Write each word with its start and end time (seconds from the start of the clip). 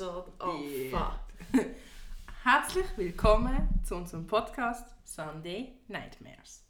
sort 0.00 0.28
of 0.40 0.58
Yeah. 0.58 1.20
Herzlich 2.42 2.86
willkommen 2.96 3.68
zu 3.84 3.96
unserem 3.96 4.26
Podcast 4.26 4.94
Sunday 5.04 5.74
Nightmares. 5.88 6.64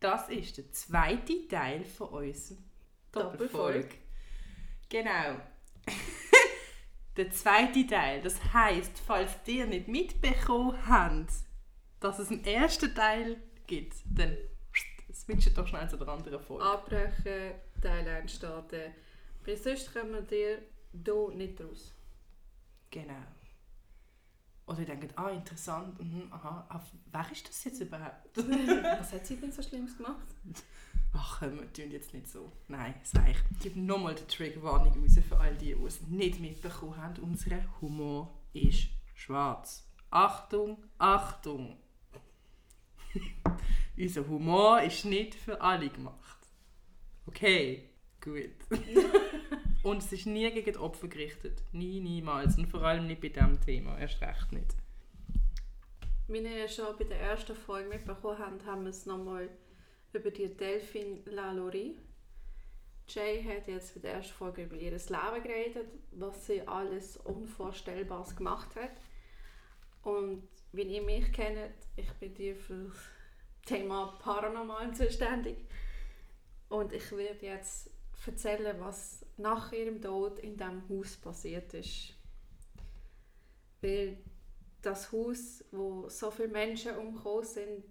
Das 0.00 0.28
ist 0.28 0.58
der 0.58 0.72
zweite 0.72 1.46
Teil 1.46 1.84
von 1.84 2.08
unserem 2.08 2.64
Doppelfolge. 3.12 3.38
Doppelfolge. 3.78 3.94
Genau. 4.88 5.40
der 7.16 7.30
zweite 7.30 7.86
Teil. 7.86 8.20
Das 8.22 8.42
heißt, 8.52 8.98
falls 9.06 9.30
ihr 9.46 9.66
nicht 9.66 9.86
mitbekommen 9.86 10.76
habt, 10.84 11.30
dass 12.00 12.18
es 12.18 12.32
einen 12.32 12.44
ersten 12.44 12.92
Teil 12.92 13.36
gibt, 13.68 13.94
dann 14.04 14.36
switcht 15.12 15.56
doch 15.56 15.68
schnell 15.68 15.88
zu 15.88 15.96
der 15.96 16.08
anderen 16.08 16.40
Folge. 16.40 16.64
Abbrechen, 16.64 17.52
Teil 17.80 18.08
1 18.08 18.32
starten. 18.32 18.92
Weil 19.44 19.56
sonst 19.56 19.94
kommen 19.94 20.28
wir 20.28 20.58
hier 20.92 21.36
nicht 21.36 21.60
raus. 21.60 21.93
Genau. 22.94 23.24
Oder 24.68 24.78
ihr 24.78 24.86
denkt, 24.86 25.18
ah, 25.18 25.30
interessant, 25.30 25.98
mhm, 26.00 26.32
aha, 26.32 26.64
ah, 26.68 26.80
wer 27.10 27.32
ist 27.32 27.48
das 27.48 27.64
jetzt 27.64 27.80
überhaupt? 27.80 28.36
Was 28.36 29.12
hat 29.12 29.26
sie 29.26 29.34
denn 29.34 29.50
so 29.50 29.62
Schlimmes 29.62 29.96
gemacht? 29.96 30.28
Ach, 31.12 31.40
komm, 31.40 31.58
wir 31.58 31.72
tun 31.72 31.90
jetzt 31.90 32.14
nicht 32.14 32.28
so. 32.28 32.52
Nein, 32.68 32.94
sag 33.02 33.28
ich. 33.28 33.36
Ich 33.50 33.58
gebe 33.58 33.80
nochmal 33.80 34.14
die 34.14 34.24
Triggerwarnung 34.26 35.02
raus 35.02 35.18
für 35.28 35.36
all 35.36 35.56
die, 35.56 35.74
die 35.74 35.84
es 35.84 36.02
nicht 36.02 36.38
mitbekommen 36.38 36.96
haben. 36.96 37.20
Unser 37.20 37.58
Humor 37.80 38.32
ist 38.52 38.86
schwarz. 39.16 39.90
Achtung, 40.10 40.78
Achtung! 40.96 41.76
Unser 43.98 44.28
Humor 44.28 44.82
ist 44.82 45.04
nicht 45.04 45.34
für 45.34 45.60
alle 45.60 45.88
gemacht. 45.88 46.38
Okay, 47.26 47.90
gut. 48.20 48.54
Und 49.84 49.98
es 49.98 50.10
ist 50.12 50.24
nie 50.24 50.50
gegen 50.50 50.72
die 50.72 50.78
Opfer 50.78 51.08
gerichtet. 51.08 51.62
Nie, 51.72 52.00
niemals. 52.00 52.56
Und 52.56 52.68
vor 52.68 52.82
allem 52.82 53.06
nicht 53.06 53.20
bei 53.20 53.28
diesem 53.28 53.60
Thema. 53.60 53.98
Erst 53.98 54.20
recht 54.22 54.50
nicht. 54.50 54.74
Wie 56.26 56.38
ja 56.38 56.66
schon 56.66 56.96
bei 56.98 57.04
der 57.04 57.20
ersten 57.20 57.54
Folge 57.54 57.90
mitbekommen 57.90 58.38
habt, 58.38 58.64
haben 58.64 58.84
wir 58.84 58.90
es 58.90 59.04
nochmal 59.04 59.50
über 60.14 60.30
die 60.30 60.56
Delphine 60.56 61.20
Lalaurie. 61.26 61.98
Jay 63.06 63.44
hat 63.44 63.68
jetzt 63.68 63.94
bei 63.94 64.00
der 64.00 64.14
ersten 64.14 64.32
Folge 64.32 64.62
über 64.62 64.74
ihr 64.74 64.92
Leben 64.92 65.42
geredet, 65.42 65.88
was 66.12 66.46
sie 66.46 66.66
alles 66.66 67.18
Unvorstellbares 67.18 68.34
gemacht 68.34 68.74
hat. 68.76 68.96
Und 70.02 70.48
wie 70.72 70.82
ihr 70.84 71.02
mich 71.02 71.30
kennt, 71.30 71.58
ich 71.96 72.10
bin 72.14 72.32
dir 72.32 72.56
für 72.56 72.84
das 72.84 72.96
Thema 73.66 74.18
Paranormal 74.18 74.94
zuständig. 74.94 75.58
Und 76.70 76.94
ich 76.94 77.12
werde 77.12 77.44
jetzt 77.44 77.90
erzählen, 78.26 78.76
was 78.80 79.23
nach 79.36 79.72
ihrem 79.72 80.00
Tod 80.00 80.38
in 80.38 80.56
diesem 80.56 80.88
Haus 80.88 81.16
passiert 81.16 81.74
ist. 81.74 82.14
Weil 83.80 84.18
das 84.80 85.10
Haus, 85.12 85.64
wo 85.70 86.08
so 86.08 86.30
viele 86.30 86.48
Menschen 86.48 86.96
umgekommen 86.96 87.44
sind, 87.44 87.84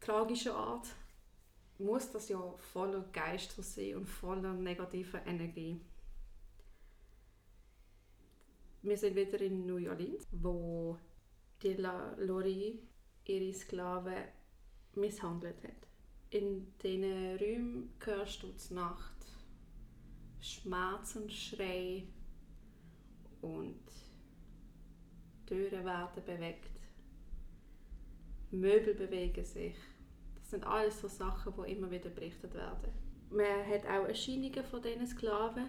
tragischer 0.00 0.54
Art, 0.54 0.86
muss 1.78 2.10
das 2.10 2.28
ja 2.28 2.54
voller 2.56 3.02
Geister 3.12 3.62
sein 3.62 3.96
und 3.96 4.06
voller 4.06 4.54
negativer 4.54 5.24
Energie. 5.26 5.80
Wir 8.82 8.96
sind 8.96 9.16
wieder 9.16 9.40
in 9.40 9.66
New 9.66 9.88
Orleans, 9.88 10.26
wo 10.30 10.96
die 11.62 11.74
La 11.74 12.14
Lori 12.18 12.80
ihre 13.24 13.52
Sklaven 13.52 14.24
misshandelt 14.94 15.62
hat. 15.64 15.88
In 16.30 16.72
diesen 16.78 17.36
Räumen 17.36 17.94
hörst 18.04 18.42
du 18.42 18.52
die 18.52 18.74
Nacht 18.74 19.15
Schmerzensschrei 20.40 22.04
und 23.40 23.80
Türen 25.46 25.84
werden 25.84 26.24
bewegt. 26.24 26.70
Möbel 28.50 28.94
bewegen 28.94 29.44
sich. 29.44 29.76
Das 30.36 30.50
sind 30.50 30.64
alles 30.64 31.00
so 31.00 31.08
Sachen, 31.08 31.54
die 31.56 31.72
immer 31.72 31.90
wieder 31.90 32.10
berichtet 32.10 32.54
werden. 32.54 32.92
Man 33.30 33.66
hat 33.66 33.84
auch 33.86 34.06
Erscheinungen 34.06 34.64
von 34.64 34.82
diesen 34.82 35.06
Sklaven. 35.06 35.68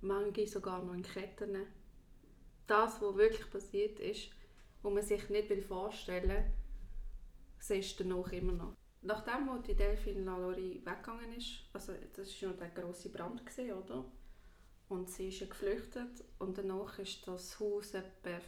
Manche 0.00 0.46
sogar 0.46 0.82
noch 0.82 0.94
in 0.94 1.02
Ketten. 1.02 1.66
Das, 2.66 3.00
was 3.00 3.16
wirklich 3.16 3.50
passiert 3.50 4.00
ist, 4.00 4.30
wo 4.82 4.90
man 4.90 5.02
sich 5.02 5.28
nicht 5.28 5.64
vorstellen 5.64 6.28
will, 6.28 6.52
siehst 7.58 7.98
du 8.00 8.04
danach 8.04 8.32
immer 8.32 8.52
noch. 8.52 8.76
Nachdem 9.02 9.48
wo 9.48 9.58
die 9.58 9.74
Delphine 9.74 10.24
Lalaurie 10.24 10.80
weggegangen 10.84 11.32
ist, 11.36 11.64
also 11.72 11.92
das 12.14 12.42
war 12.42 12.50
ja 12.50 12.56
der 12.56 12.70
grosse 12.70 13.08
Brand, 13.10 13.44
gewesen, 13.44 13.72
oder? 13.72 14.04
Und 14.88 15.10
sie 15.10 15.28
ist 15.28 15.40
ja 15.40 15.46
geflüchtet 15.46 16.24
und 16.38 16.58
danach 16.58 16.98
ist 16.98 17.26
das 17.26 17.58
Haus 17.58 17.94
etwa 17.94 18.40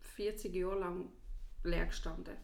40 0.00 0.54
Jahre 0.54 0.78
lang 0.78 1.12
leer 1.64 1.86
gestanden. 1.86 2.36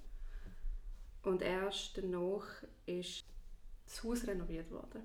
Und 1.23 1.43
erst 1.43 1.97
danach 1.97 2.47
ist 2.87 3.25
das 3.87 4.03
Haus 4.05 4.27
renoviert 4.27 4.71
worden. 4.71 5.03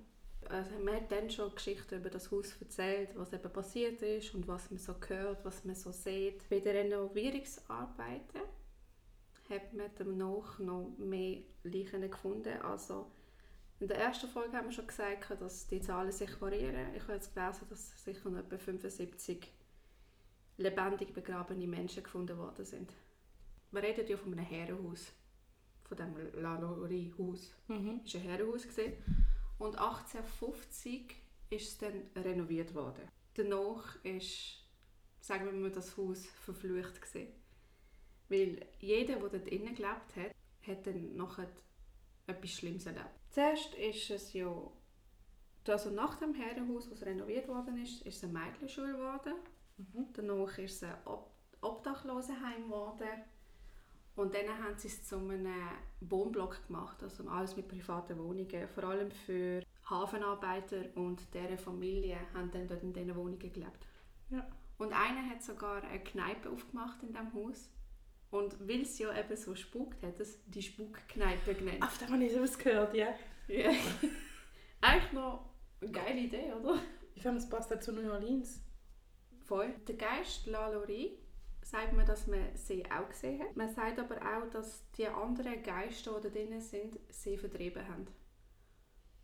Also 0.47 0.71
man 0.83 0.95
hat 0.95 1.11
dann 1.11 1.29
schon 1.29 1.53
Geschichten 1.53 1.99
über 1.99 2.09
das 2.09 2.31
Haus 2.31 2.55
erzählt, 2.59 3.09
was 3.15 3.33
eben 3.33 3.51
passiert 3.51 4.01
ist 4.01 4.33
und 4.33 4.47
was 4.47 4.71
man 4.71 4.79
so 4.79 4.95
hört, 5.07 5.45
was 5.45 5.63
man 5.65 5.75
so 5.75 5.91
sieht. 5.91 6.47
Bei 6.49 6.59
den 6.59 6.75
Renovierungsarbeiten 6.75 8.41
hat 9.49 9.73
man 9.73 9.89
danach 9.97 10.59
noch 10.59 10.95
mehr 10.97 11.41
Leichen 11.63 12.09
gefunden. 12.09 12.61
Also 12.61 13.11
in 13.79 13.87
der 13.87 13.97
ersten 13.97 14.27
Folge 14.27 14.57
haben 14.57 14.67
wir 14.67 14.71
schon 14.71 14.87
gesagt, 14.87 15.29
dass 15.41 15.67
die 15.67 15.81
Zahlen 15.81 16.11
sich 16.11 16.39
variieren. 16.41 16.93
Ich 16.95 17.03
habe 17.03 17.13
jetzt 17.13 17.33
gelesen, 17.33 17.65
dass 17.69 18.03
sicher 18.03 18.29
noch 18.29 18.39
etwa 18.39 18.57
75 18.57 19.51
lebendig 20.57 21.13
begrabene 21.13 21.67
Menschen 21.67 22.03
gefunden 22.03 22.37
worden 22.37 22.65
sind. 22.65 22.93
Wir 23.71 23.83
reden 23.83 24.07
ja 24.07 24.17
von 24.17 24.33
einem 24.33 24.45
Herrenhaus, 24.45 25.13
von 25.83 25.97
dem 25.97 26.13
Lalaurie-Haus. 26.33 27.53
Mhm. 27.67 28.01
Das 28.03 28.13
war 28.15 28.21
ein 28.21 28.27
Herrenhaus. 28.27 28.63
gewesen. 28.63 28.93
Und 29.57 29.77
1850 29.77 31.15
ist 31.49 31.67
es 31.67 31.77
dann 31.77 32.23
renoviert 32.23 32.73
worden. 32.73 33.07
Danach 33.35 34.03
ist, 34.03 34.57
sagen 35.21 35.45
wir 35.45 35.53
mal, 35.53 35.71
das 35.71 35.95
Haus 35.97 36.25
verflucht 36.25 37.01
gewesen. 37.01 37.27
Weil 38.29 38.65
jeder, 38.79 39.15
der 39.15 39.29
dort 39.29 39.47
innen 39.47 39.75
gelebt 39.75 40.15
hat, 40.15 40.35
hat 40.65 40.87
dann 40.87 41.15
nachher 41.15 41.49
etwas 42.27 42.51
Schlimmes 42.51 42.85
erlebt. 42.85 43.09
Zuerst 43.31 43.73
ist 43.75 44.09
es 44.09 44.33
ja, 44.33 44.51
also 45.67 45.89
nach 45.89 46.17
dem 46.17 46.33
Herrenhaus, 46.33 46.89
das 46.89 47.03
renoviert 47.03 47.47
worden 47.47 47.81
ist, 47.81 48.01
ist 48.03 48.17
es 48.17 48.23
eine 48.23 48.33
Mädchenschule 48.33 48.93
geworden. 48.93 49.33
Mhm. 49.77 50.07
Danach 50.13 50.57
ist 50.57 50.75
es 50.75 50.83
ein 50.83 50.95
Ob 51.05 51.31
Obdachlosenheim 51.61 52.63
geworden. 52.65 53.23
Und 54.15 54.33
dann 54.33 54.47
haben 54.47 54.77
sie 54.77 54.87
es 54.87 55.05
zu 55.05 55.17
einem 55.17 55.47
Wohnblock 56.01 56.67
gemacht, 56.67 57.01
also 57.03 57.27
alles 57.29 57.55
mit 57.55 57.67
privaten 57.67 58.17
Wohnungen. 58.17 58.67
Vor 58.67 58.83
allem 58.85 59.11
für 59.11 59.63
Hafenarbeiter 59.89 60.85
und 60.95 61.33
deren 61.33 61.57
Familie 61.57 62.17
haben 62.33 62.51
dann 62.51 62.67
dort 62.67 62.83
in 62.83 62.93
diesen 62.93 63.15
Wohnungen 63.15 63.39
gelebt. 63.39 63.87
Ja. 64.29 64.47
Und 64.77 64.93
einer 64.93 65.29
hat 65.29 65.43
sogar 65.43 65.83
eine 65.83 66.03
Kneipe 66.03 66.49
aufgemacht 66.49 67.01
in 67.03 67.09
diesem 67.09 67.33
Haus. 67.33 67.69
Und 68.31 68.67
weil 68.67 68.81
es 68.81 68.99
ja 68.99 69.17
eben 69.17 69.35
so 69.35 69.55
spukt, 69.55 70.03
hat 70.03 70.19
es 70.19 70.39
die 70.45 70.61
Spukkneipe 70.61 71.55
genannt. 71.55 71.81
Auf 71.81 71.97
dem 71.97 72.09
habe 72.09 72.23
ich 72.23 72.33
sowas 72.33 72.57
gehört, 72.57 72.93
ja. 72.93 73.07
Ja. 73.47 73.71
Eigentlich 74.81 75.13
noch 75.13 75.49
eine 75.81 75.91
geile 75.91 76.19
Idee, 76.19 76.53
oder? 76.53 76.79
Ich 77.15 77.23
finde, 77.23 77.39
es 77.39 77.49
passt 77.49 77.73
auch 77.73 77.79
zu 77.79 77.91
New 77.91 78.09
Orleans. 78.11 78.61
Voll. 79.45 79.73
Der 79.87 79.95
Geist 79.95 80.45
Lalaurie 80.45 81.17
sagt 81.63 81.93
man, 81.93 82.05
dass 82.05 82.27
man 82.27 82.55
sie 82.55 82.85
auch 82.85 83.09
gesehen 83.09 83.41
hat. 83.41 83.55
Man 83.55 83.73
sagt 83.73 83.99
aber 83.99 84.17
auch, 84.17 84.49
dass 84.51 84.89
die 84.91 85.07
anderen 85.07 85.61
Geister, 85.63 86.19
die 86.19 86.27
da 86.27 86.29
drin 86.29 86.61
sind, 86.61 86.99
sie 87.09 87.37
vertrieben 87.37 87.87
haben. 87.87 88.07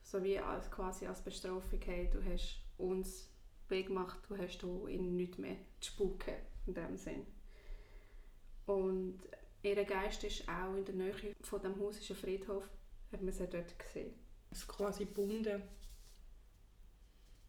So 0.02 0.24
wie 0.24 0.40
als, 0.40 0.70
quasi 0.70 1.08
als 1.08 1.24
Bestrafung, 1.24 1.80
hey, 1.84 2.10
du 2.12 2.24
hast 2.24 2.62
uns 2.78 3.32
weggemacht, 3.70 4.20
du 4.30 4.38
hast 4.38 4.60
du 4.60 4.88
ihnen 4.88 5.16
nicht 5.16 5.40
mehr 5.40 5.58
zu 5.80 5.92
spuken, 5.92 6.36
in 6.66 6.74
dem 6.74 6.98
Sinn. 6.98 7.26
Und 8.66 9.20
ihr 9.64 9.84
Geist 9.84 10.24
ist 10.24 10.48
auch 10.50 10.76
in 10.76 10.86
der 10.86 10.96
Nähe 10.96 11.36
von 11.42 11.62
dem 11.62 11.80
Haus 11.80 12.00
ist 12.00 12.10
ein 12.10 12.16
Friedhof, 12.16 12.68
hat 13.12 13.22
man 13.22 13.34
sie 13.34 13.48
dort 13.48 13.78
gesehen. 13.78 14.14
Es 14.52 14.60
ist 14.60 14.68
quasi 14.68 15.06
gebunden. 15.06 15.62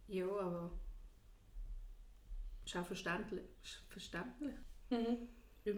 Ja, 0.09 0.27
aber 0.27 0.71
ist 2.65 2.77
auch 2.77 2.87
verständlich. 2.87 3.45
Ist 3.63 3.83
verständlich. 3.89 4.55
Mhm. 4.91 5.29
Ja, 5.65 5.73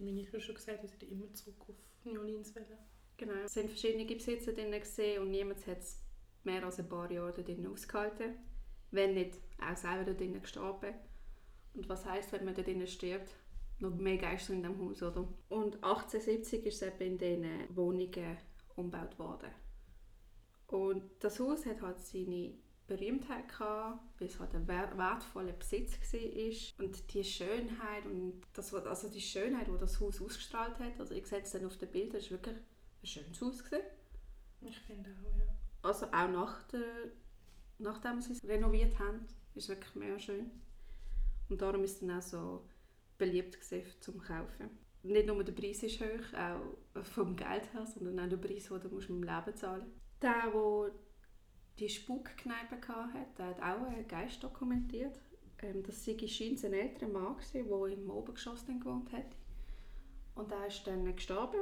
Meine 0.00 0.20
ich 0.20 0.28
habe 0.28 0.40
schon 0.40 0.54
gesagt, 0.54 0.84
dass 0.84 0.94
ich 0.94 1.10
immer 1.10 1.32
zurück 1.32 1.56
auf 1.68 1.74
New 2.04 2.18
Orleans. 2.20 2.52
Genau. 3.16 3.34
Es 3.44 3.54
sind 3.54 3.68
verschiedene 3.68 4.04
Besitzer 4.04 4.52
drin 4.52 4.70
gesehen 4.70 5.22
und 5.22 5.30
niemand 5.30 5.66
hat 5.66 5.78
es 5.78 6.00
mehr 6.44 6.64
als 6.64 6.78
ein 6.78 6.88
paar 6.88 7.10
Jahre 7.10 7.42
dort 7.42 7.66
ausgehalten. 7.66 8.36
Wenn 8.90 9.14
nicht 9.14 9.38
auch 9.60 9.76
selber 9.76 10.04
dort 10.04 10.20
drinnen 10.20 10.40
gestorben. 10.40 10.94
Und 11.74 11.88
was 11.88 12.04
heisst, 12.04 12.32
wenn 12.32 12.44
man 12.44 12.54
dort 12.54 12.66
drinnen 12.66 12.86
stirbt? 12.86 13.34
Noch 13.80 13.94
mehr 13.94 14.16
Geister 14.18 14.54
in 14.54 14.62
dem 14.62 14.78
Haus, 14.80 15.02
oder? 15.02 15.28
Und 15.48 15.76
1870 15.76 16.66
ist 16.66 16.82
es 16.82 16.88
eben 16.88 17.00
in 17.00 17.18
diesen 17.18 17.76
Wohnungen 17.76 18.36
umgebaut 18.74 19.18
worden. 19.18 19.50
Und 20.66 21.02
das 21.20 21.38
Haus 21.40 21.64
hat 21.64 21.80
halt 21.80 21.98
seine 22.00 22.54
Berühmtheit 22.88 23.48
gehabt, 23.48 24.00
weil 24.18 24.28
es 24.28 24.38
halt 24.40 24.54
ein 24.54 24.66
wer- 24.66 24.96
wertvoller 24.98 25.52
Besitz 25.52 25.92
war. 26.12 26.84
Und 26.84 27.14
die 27.14 27.22
Schönheit 27.24 28.04
und 28.06 28.42
das, 28.52 28.74
also 28.74 29.08
die 29.08 29.20
Schönheit, 29.20 29.68
die 29.68 29.78
das 29.78 30.00
Haus 30.00 30.20
ausgestrahlt 30.20 30.78
hat, 30.78 30.98
also 30.98 31.14
ich 31.14 31.26
sehe 31.26 31.40
es 31.40 31.52
dann 31.52 31.66
auf 31.66 31.76
den 31.76 31.90
Bildern, 31.90 32.16
ist 32.16 32.30
wirklich 32.30 32.56
ein 32.56 33.06
schönes 33.06 33.40
Haus 33.40 33.62
gewesen. 33.62 33.84
Ich 34.62 34.78
finde 34.80 35.10
auch, 35.10 35.38
ja. 35.38 35.54
Also 35.82 36.06
auch 36.06 36.28
nach 36.28 36.62
der, 36.68 37.12
nachdem 37.78 38.20
sie 38.20 38.32
es 38.32 38.44
renoviert 38.44 38.98
haben, 38.98 39.26
ist 39.54 39.64
es 39.64 39.68
wirklich 39.68 39.94
mehr 39.94 40.18
schön. 40.18 40.50
Und 41.48 41.62
darum 41.62 41.84
ist 41.84 41.92
es 41.94 42.00
dann 42.00 42.18
auch 42.18 42.22
so 42.22 42.64
beliebt 43.18 43.58
zum 44.00 44.18
Kaufen. 44.20 44.70
Nicht 45.02 45.26
nur 45.26 45.44
der 45.44 45.52
Preis 45.52 45.82
ist 45.82 46.00
hoch, 46.00 46.34
auch 46.34 47.02
vom 47.04 47.36
Geld 47.36 47.72
her, 47.72 47.86
sondern 47.86 48.20
auch 48.20 48.28
der 48.28 48.36
Preis, 48.36 48.68
den 48.68 48.80
du 48.80 48.88
musst 48.88 49.08
dem 49.08 49.22
Leben 49.22 49.56
zahlen 49.56 49.82
musst. 49.82 50.22
Der, 50.22 50.50
der 50.50 50.90
die 51.78 51.88
Spukkneipe 51.88 52.76
hatte, 52.88 53.26
der 53.36 53.46
hat 53.46 53.62
auch 53.62 53.86
einen 53.86 54.08
Geist 54.08 54.42
dokumentiert. 54.42 55.20
Ähm, 55.60 55.82
das 55.82 56.04
sei 56.04 56.16
scheint 56.26 56.64
ein 56.64 56.72
älterer 56.72 57.08
Mann, 57.08 57.36
der 57.54 57.62
im 57.62 58.10
Obergeschoss 58.10 58.66
gewohnt 58.66 59.12
hat. 59.12 59.36
Und 60.34 60.52
er 60.52 60.66
ist 60.66 60.86
dann 60.86 61.14
gestorben. 61.14 61.60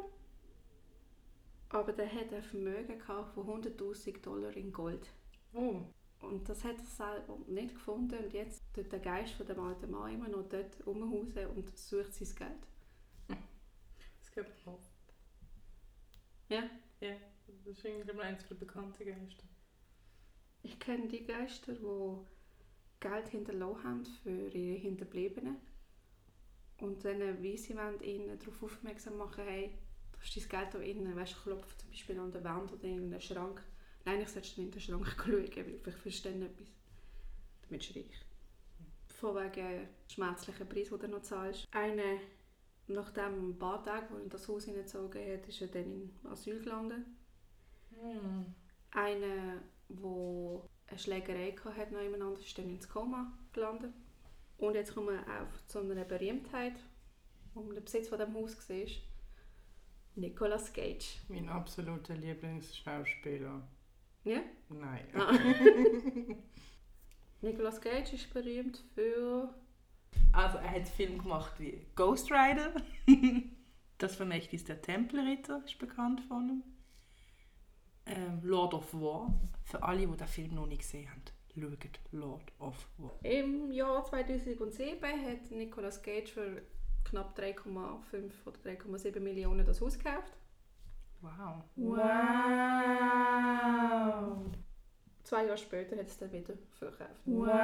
Aber 1.69 1.93
der 1.93 2.12
hat 2.12 2.32
ein 2.32 2.43
Vermögen 2.43 3.00
von 3.00 3.62
100'000 3.62 4.20
Dollar 4.23 4.56
in 4.56 4.73
Gold. 4.73 5.11
Oh, 5.52 5.81
Und 6.20 6.48
das 6.48 6.64
hat 6.64 6.78
er 6.78 6.84
selber 6.84 7.38
nicht 7.46 7.74
gefunden. 7.74 8.24
Und 8.24 8.32
jetzt 8.32 8.62
tut 8.74 8.90
der 8.90 9.00
Geist 9.00 9.34
von 9.34 9.46
dem 9.46 9.60
alten 9.60 9.90
Mann 9.90 10.14
immer 10.14 10.28
noch 10.28 10.48
dort 10.48 10.86
rumhausen 10.86 11.46
und 11.48 11.76
sucht 11.76 12.14
sein 12.14 12.34
Geld. 12.34 13.38
das 14.18 14.32
gibt 14.32 14.48
es 14.48 14.66
oft. 14.66 14.90
Ja. 16.48 16.62
Ja, 17.00 17.14
das 17.46 17.66
ist 17.66 17.84
irgendwie 17.84 18.18
eins 18.20 18.46
der 18.46 18.54
bekannten 18.54 19.04
Geister. 19.04 19.44
Ich 20.62 20.78
kenne 20.80 21.08
die 21.08 21.24
Geister, 21.24 21.74
die 21.74 22.26
Geld 23.00 23.28
hinterlassen 23.28 23.84
haben 23.84 24.04
für 24.04 24.48
ihre 24.48 24.78
Hinterbliebenen. 24.78 25.56
Und 26.78 27.04
dann, 27.04 27.42
wie 27.42 27.56
sie 27.56 27.76
wollen, 27.76 28.00
ihnen 28.02 28.38
darauf 28.38 28.62
aufmerksam 28.62 29.16
machen, 29.16 29.44
hey, 29.44 29.78
da 30.12 30.18
ist 30.22 30.36
dein 30.36 30.48
Geld 30.48 30.74
da 30.74 30.78
innen. 30.78 31.16
Weißt 31.16 31.34
du, 31.34 31.42
klopft 31.42 31.80
zum 31.80 31.90
Beispiel 31.90 32.18
an 32.18 32.32
der 32.32 32.44
Wand 32.44 32.72
oder 32.72 32.84
in 32.84 33.04
einen 33.04 33.20
Schrank. 33.20 33.62
Nein, 34.06 34.20
ich 34.20 34.29
solltest 34.29 34.56
du 34.56 34.61
nicht 34.62 34.69
in 34.69 34.81
den 34.81 34.81
Schrank 34.81 35.17
schauen, 35.19 35.67
weil 35.67 35.79
vielleicht 35.82 35.99
verstehen 35.99 36.43
etwas. 36.43 36.69
Damit 37.62 37.91
du 37.91 37.99
reich. 37.99 38.25
Von 39.08 39.35
wegen 39.35 39.88
schmerzlichen 40.08 40.69
Preis, 40.69 40.88
den 40.91 41.00
du 41.00 41.08
noch 41.08 41.23
zahlst. 41.23 41.67
Einer, 41.73 42.20
nachdem 42.87 43.50
ein 43.50 43.58
paar 43.58 43.82
Tage, 43.82 44.06
wo 44.11 44.17
er 44.17 44.23
in 44.23 44.29
das 44.29 44.47
Haus 44.47 44.64
hineingezogen 44.64 45.32
hat, 45.32 45.49
ist 45.49 45.61
er 45.61 45.69
dann 45.69 46.11
in 46.23 46.31
Asyl 46.31 46.62
gelandet. 46.62 47.05
Hm. 48.00 48.55
Einer, 48.93 49.61
der 49.88 50.62
eine 50.87 50.99
Schlägerei 50.99 51.56
hatte, 51.56 51.93
noch 51.93 52.00
jemand 52.00 52.23
anderes, 52.23 52.47
ist 52.47 52.56
dann 52.56 52.70
ins 52.70 52.88
Koma 52.88 53.37
gelandet. 53.52 53.93
Und 54.59 54.75
jetzt 54.75 54.94
kommen 54.94 55.09
wir 55.09 55.43
auf 55.43 55.67
zu 55.67 55.81
einer 55.81 56.05
Berühmtheit, 56.05 56.79
um 57.55 57.75
den 57.75 57.82
Besitz 57.82 58.09
von 58.09 58.20
dem 58.20 58.35
Haus 58.35 58.56
war. 58.70 58.87
Nicolas 60.14 60.73
Cage. 60.73 61.19
Mein 61.29 61.49
absoluter 61.49 62.14
Lieblingsschauspieler. 62.14 63.67
Ja? 64.26 64.40
Nein. 64.69 65.06
Ah. 65.14 65.38
Nicolas 67.40 67.81
Cage 67.81 68.14
ist 68.14 68.34
berühmt 68.34 68.82
für. 68.93 69.55
Also 70.32 70.58
er 70.58 70.70
hat 70.73 70.88
Filme 70.88 71.19
gemacht 71.19 71.52
wie 71.58 71.87
Ghost 71.94 72.32
Rider. 72.32 72.75
das 73.99 74.17
Vermächtnis 74.17 74.64
der 74.64 74.82
Tempelritter 74.82 75.62
ist 75.64 75.78
bekannt 75.78 76.20
von 76.23 76.49
ihm. 76.49 76.62
Ähm, 78.06 78.40
Lord 78.43 78.75
of 78.75 78.93
War. 78.94 79.32
Für 79.62 79.84
alle, 79.84 80.08
die 80.08 80.17
den 80.17 80.26
Film 80.26 80.55
noch 80.55 80.67
nicht 80.67 80.82
gesehen 80.82 81.08
haben, 81.08 81.23
schaut 81.55 82.00
Lord 82.11 82.52
of 82.58 82.88
War. 82.99 83.12
Im 83.23 83.70
Jahr 83.70 84.05
2007 84.05 85.00
hat 85.02 85.50
Nicolas 85.52 86.02
Cage 86.02 86.32
für 86.32 86.62
knapp 87.05 87.38
3,5 87.38 88.32
oder 88.44 88.58
3,7 88.64 89.20
Millionen 89.20 89.64
das 89.64 89.81
Haus 89.81 89.96
gekauft. 89.96 90.37
Wow. 91.20 91.62
Wow. 91.76 92.06
Zwei 95.24 95.44
Jahre 95.44 95.58
später 95.58 95.96
hat 95.96 96.06
es 96.06 96.18
dann 96.18 96.32
wieder 96.32 96.54
verkauft. 96.78 97.22
Wow. 97.24 97.56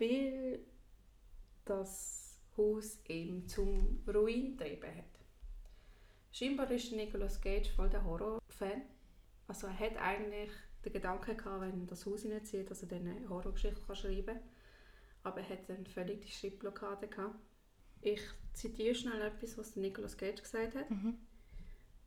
weil 0.00 0.60
das 1.64 2.40
Haus 2.56 2.98
ihm 3.06 3.46
zum 3.46 4.02
Ruin 4.08 4.56
getrieben 4.56 4.96
hat. 4.96 5.04
Scheinbar 6.32 6.70
ist 6.70 6.92
Nicolas 6.92 7.40
Cage 7.40 7.70
voll 7.70 7.90
der 7.90 8.04
Horror-Fan. 8.04 8.82
Also 9.46 9.66
er 9.66 9.78
hat 9.78 9.96
eigentlich 9.96 10.50
den 10.84 10.92
Gedanken 10.92 11.36
gehabt, 11.36 11.60
wenn 11.60 11.80
er 11.80 11.86
das 11.86 12.06
Haus 12.06 12.22
hineinzieht, 12.22 12.70
dass 12.70 12.82
er 12.82 12.88
dann 12.88 13.06
eine 13.06 13.28
Horrorgeschichte 13.28 13.94
schreiben 13.94 14.26
kann. 14.26 14.40
Aber 15.22 15.40
er 15.40 15.48
hat 15.50 15.68
dann 15.68 15.86
völlig 15.86 16.22
die 16.22 16.32
Schreibblockade 16.32 17.08
gehabt. 17.08 17.38
Ich 18.00 18.20
zitiere 18.54 18.94
schnell 18.94 19.20
etwas, 19.22 19.58
was 19.58 19.72
der 19.74 19.82
Nicolas 19.82 20.16
Cage 20.16 20.42
gesagt 20.42 20.74
hat. 20.74 20.90
Mhm. 20.90 21.18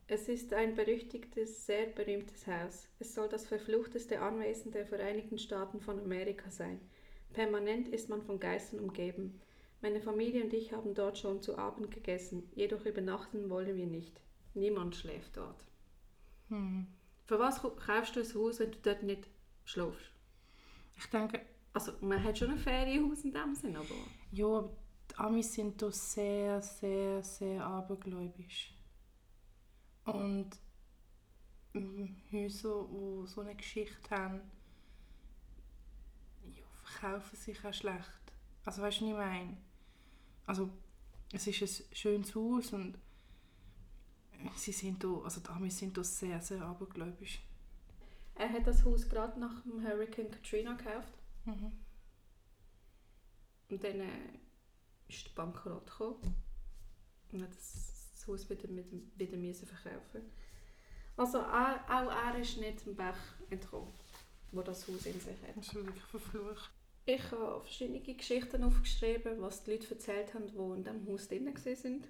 Es 0.07 0.27
ist 0.27 0.53
ein 0.53 0.75
berüchtigtes, 0.75 1.65
sehr 1.65 1.87
berühmtes 1.87 2.45
Haus. 2.47 2.89
Es 2.99 3.13
soll 3.13 3.29
das 3.29 3.45
verfluchteste 3.45 4.19
Anwesen 4.21 4.71
der 4.71 4.85
Vereinigten 4.85 5.37
Staaten 5.37 5.79
von 5.79 5.99
Amerika 5.99 6.51
sein. 6.51 6.79
Permanent 7.31 7.87
ist 7.87 8.09
man 8.09 8.21
von 8.21 8.39
Geistern 8.39 8.79
umgeben. 8.79 9.39
Meine 9.81 10.01
Familie 10.01 10.43
und 10.43 10.53
ich 10.53 10.71
haben 10.73 10.93
dort 10.93 11.17
schon 11.17 11.41
zu 11.41 11.57
Abend 11.57 11.91
gegessen, 11.91 12.49
jedoch 12.55 12.85
übernachten 12.85 13.49
wollen 13.49 13.75
wir 13.75 13.87
nicht. 13.87 14.19
Niemand 14.53 14.95
schläft 14.95 15.37
dort. 15.37 15.63
Hm. 16.49 16.87
Für 17.25 17.39
was 17.39 17.61
kau- 17.61 17.71
kaufst 17.75 18.15
du 18.15 18.19
ein 18.21 18.33
Haus, 18.35 18.59
wenn 18.59 18.71
du 18.71 18.77
dort 18.81 19.03
nicht 19.03 19.27
schläfst? 19.65 20.11
Ich 20.97 21.05
denke, 21.07 21.41
Also, 21.73 21.93
man 22.01 22.23
hat 22.23 22.37
schon 22.37 22.51
ein 22.51 22.57
Ferienhaus 22.57 23.23
in 23.23 23.33
dem 23.33 23.55
Sinn, 23.55 23.75
aber... 23.75 23.95
ja, 24.31 24.45
aber 24.45 24.69
die 25.09 25.15
Amis 25.17 25.53
sind 25.53 25.81
da 25.81 25.91
sehr, 25.91 26.61
sehr, 26.61 27.23
sehr 27.23 27.65
abergläubisch. 27.65 28.73
Und 30.05 30.49
Häuser, 32.31 32.87
die 32.89 33.27
so 33.27 33.41
eine 33.41 33.55
Geschichte 33.55 34.09
haben, 34.11 34.41
ja, 36.45 36.63
verkaufen 36.83 37.35
sich 37.35 37.65
auch 37.65 37.73
schlecht. 37.73 38.11
Also 38.65 38.81
weißt 38.81 39.01
du, 39.01 39.05
was 39.05 39.11
ich 39.11 39.17
meine? 39.17 39.57
Also, 40.45 40.69
es 41.31 41.47
ist 41.47 41.61
ein 41.61 41.95
schönes 41.95 42.35
Haus 42.35 42.73
und 42.73 42.99
sie 44.55 44.71
sind 44.71 45.03
da, 45.03 45.21
also 45.23 45.41
die 45.41 45.49
Amis 45.49 45.79
sind 45.79 45.97
da 45.97 46.03
sehr, 46.03 46.39
sehr 46.41 46.61
abergläubisch. 46.61 47.41
Er 48.35 48.49
hat 48.49 48.67
das 48.67 48.83
Haus 48.85 49.09
gerade 49.09 49.39
nach 49.39 49.63
dem 49.63 49.83
Hurricane 49.83 50.29
Katrina 50.29 50.73
gekauft. 50.73 51.13
Mhm. 51.45 51.71
Und 53.69 53.83
dann 53.83 53.99
äh, 53.99 54.39
ist 55.07 55.25
der 55.25 55.31
Bankrott 55.33 55.85
gekommen. 55.85 56.35
Und 57.31 57.41
hat 57.41 57.53
das, 57.55 58.25
Haus 58.27 58.49
wieder, 58.49 58.69
mit, 58.69 58.85
wieder 59.17 59.35
müssen 59.35 59.67
verkaufen 59.67 60.21
Also 61.17 61.39
auch, 61.39 61.89
auch 61.89 62.09
er 62.09 62.39
ist 62.39 62.57
nicht 62.57 62.85
dem 62.85 62.95
Bach 62.95 63.19
entkommen, 63.49 63.93
wo 64.51 64.61
das 64.61 64.87
Haus 64.87 65.05
in 65.05 65.19
sich 65.19 65.41
hat. 65.41 65.57
Das 65.57 65.67
ist 65.67 65.75
wirklich 65.75 66.03
verflucht. 66.03 66.71
Ich 67.05 67.31
habe 67.31 67.61
verschiedene 67.61 67.99
Geschichten 67.99 68.63
aufgeschrieben, 68.63 69.41
was 69.41 69.63
die 69.63 69.71
Leute 69.71 69.89
erzählt 69.89 70.33
haben, 70.33 70.47
die 70.47 70.55
in 70.55 70.83
diesem 70.85 71.07
Haus 71.07 71.27
drin 71.27 71.47
waren. 71.47 72.07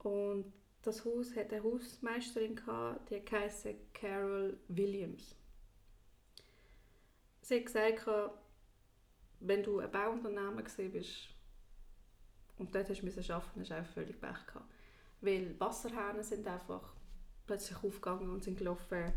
Und 0.00 0.52
das 0.82 1.04
Haus 1.04 1.34
hat 1.36 1.52
eine 1.52 1.62
Hausmeisterin, 1.62 2.56
gehabt, 2.56 3.10
die 3.10 3.22
heisst 3.30 3.68
Carol 3.94 4.58
Williams. 4.68 5.36
Sie 7.42 7.56
hat 7.56 7.66
gesagt, 7.66 8.06
wenn 9.40 9.62
du 9.64 9.80
ein 9.80 9.90
Bauunternehmer 9.90 10.62
bist 10.62 11.28
und 12.56 12.72
dort 12.72 12.88
hast 12.88 13.02
du 13.02 13.34
arbeiten, 13.34 13.60
hast 13.60 13.70
du 13.70 13.80
auch 13.80 13.86
völlig 13.86 14.20
Pech 14.20 14.46
gehabt. 14.46 14.72
Weil 15.20 15.58
Wasserhähne 15.58 16.22
sind 16.22 16.46
einfach 16.46 16.94
plötzlich 17.46 17.82
aufgegangen 17.82 18.30
und 18.30 18.44
sind 18.44 18.58
gelaufen. 18.58 19.12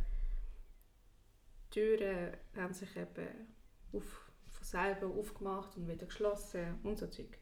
Die 1.65 1.79
Türen 1.79 2.37
haben 2.55 2.73
sich 2.73 2.95
eben 2.95 3.53
auf, 3.93 4.31
von 4.49 4.63
selber 4.63 5.07
aufgemacht 5.07 5.77
und 5.77 5.87
wieder 5.87 6.07
geschlossen 6.07 6.79
und 6.81 6.97
so 6.97 7.07
Zeug. 7.07 7.37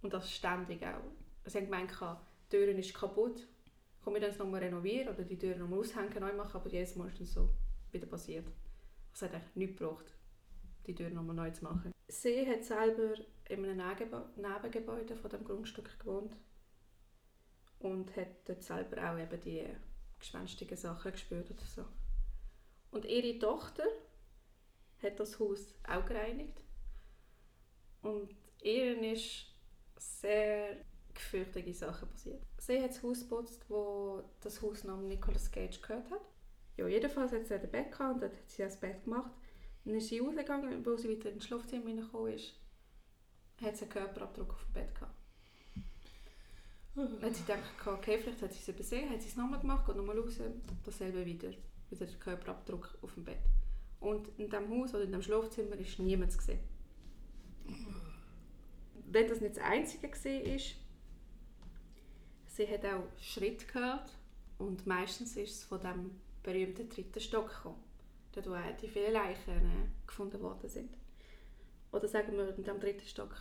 Und 0.00 0.14
das 0.14 0.32
ständig 0.32 0.82
auch. 0.82 1.02
Sie 1.44 1.58
haben 1.58 1.66
gemeint, 1.66 1.90
die 1.90 2.56
Türen 2.56 2.78
ist 2.78 2.94
kaputt, 2.94 3.46
können 4.02 4.16
wir 4.16 4.26
das 4.26 4.38
nochmal 4.38 4.62
renovieren 4.62 5.12
oder 5.12 5.24
die 5.24 5.38
Türen 5.38 5.58
nochmal 5.58 5.80
aushängen, 5.80 6.20
neu 6.20 6.32
machen, 6.32 6.56
aber 6.56 6.70
jedes 6.70 6.96
Mal 6.96 7.08
ist 7.08 7.20
dann 7.20 7.26
so 7.26 7.50
wieder 7.92 8.06
passiert. 8.06 8.46
Es 9.16 9.22
hat 9.22 9.32
eigentlich 9.32 9.56
nichts 9.56 9.78
gebraucht, 9.78 10.14
die 10.86 10.94
Türen 10.94 11.14
nochmal 11.14 11.36
neu 11.36 11.50
zu 11.50 11.64
machen. 11.64 11.90
Sie 12.06 12.46
hat 12.46 12.62
selber 12.64 13.14
in 13.48 13.64
einem 13.64 13.80
Nebengebä- 13.80 14.36
Nebengebäude 14.36 15.16
von 15.16 15.30
dem 15.30 15.42
Grundstück 15.42 15.98
gewohnt 15.98 16.36
und 17.78 18.14
hat 18.14 18.46
dort 18.46 18.62
selber 18.62 19.10
auch 19.10 19.18
eben 19.18 19.40
die 19.40 19.64
gespenstigen 20.18 20.76
Sachen 20.76 21.12
gespürt 21.12 21.50
oder 21.50 21.64
so. 21.64 21.86
Und 22.90 23.06
ihre 23.06 23.38
Tochter 23.38 23.84
hat 25.02 25.18
das 25.18 25.40
Haus 25.40 25.72
auch 25.88 26.04
gereinigt 26.04 26.62
und 28.02 28.36
ihr 28.60 29.00
ist 29.14 29.46
sehr 29.96 30.84
gefürchtete 31.14 31.72
Sachen 31.72 32.10
passiert. 32.10 32.42
Sie 32.58 32.82
hat 32.82 32.90
das 32.90 33.02
Haus 33.02 33.20
geputzt, 33.20 33.64
wo 33.70 34.24
das 34.42 34.60
Hausname 34.60 35.04
Nicolas 35.04 35.50
Cage 35.50 35.80
gehört 35.80 36.10
hat. 36.10 36.35
Ja, 36.76 36.86
jedenfalls 36.86 37.32
hat 37.32 37.46
sie 37.46 37.54
ein 37.54 37.70
Bett 37.70 37.90
gehabt 37.90 38.14
und 38.14 38.22
dann 38.22 38.30
hat 38.30 38.50
sie 38.50 38.62
das 38.62 38.78
Bett 38.78 39.04
gemacht. 39.04 39.32
Dann 39.84 39.94
ist 39.94 40.08
sie 40.08 40.18
rausgegangen, 40.18 40.84
wo 40.84 40.96
sie 40.96 41.08
wieder 41.08 41.30
ins 41.30 41.46
Schlafzimmer 41.46 41.86
reingekommen 41.86 42.32
ist, 42.32 42.54
hat 43.62 43.76
sie 43.76 43.84
einen 43.84 43.92
Körperabdruck 43.92 44.50
auf 44.50 44.64
dem 44.64 44.72
Bett 44.72 44.94
gehabt. 44.94 45.14
Dann 46.94 47.22
hat 47.22 47.34
sie 47.34 47.42
gedacht, 47.42 47.62
okay, 47.86 48.18
vielleicht 48.18 48.42
hat 48.42 48.52
sie 48.52 48.60
es 48.60 48.68
übersehen, 48.68 49.10
hat 49.10 49.22
sie 49.22 49.28
es 49.28 49.36
nochmal 49.36 49.60
gemacht, 49.60 49.86
geht 49.86 49.96
nochmal 49.96 50.18
raus, 50.18 50.40
dasselbe 50.84 51.24
wieder, 51.24 51.50
wieder 51.90 52.06
der 52.06 52.18
Körperabdruck 52.18 52.98
auf 53.02 53.14
dem 53.14 53.24
Bett. 53.24 53.42
Und 54.00 54.28
in 54.38 54.50
diesem 54.50 54.70
Haus 54.70 54.94
oder 54.94 55.04
in 55.04 55.12
dem 55.12 55.22
Schlafzimmer 55.22 55.76
ist 55.76 55.98
niemand 55.98 56.32
zu 56.32 56.40
sehen. 56.40 56.60
Wenn 59.08 59.28
das 59.28 59.40
nicht 59.40 59.56
das 59.56 59.64
Einzige 59.64 60.08
war, 60.08 60.54
ist, 60.54 60.76
sie 62.46 62.68
hat 62.68 62.84
auch 62.84 63.04
Schritt 63.20 63.68
gehört 63.68 64.10
und 64.58 64.86
meistens 64.86 65.36
ist 65.36 65.56
es 65.56 65.64
von 65.64 65.80
dem 65.80 66.10
berühmten 66.46 66.88
dritten 66.88 67.20
Stock 67.20 67.48
gekommen, 67.48 67.82
dort 68.32 68.46
wo 68.46 68.56
die 68.80 68.88
vielen 68.88 69.12
Leichen 69.12 69.52
äh, 69.52 70.06
gefunden 70.06 70.40
worden 70.40 70.68
sind. 70.68 70.96
Oder 71.92 72.08
sagen 72.08 72.32
wir, 72.36 72.56
in 72.56 72.64
dem 72.64 72.80
dritten 72.80 73.06
Stock 73.06 73.36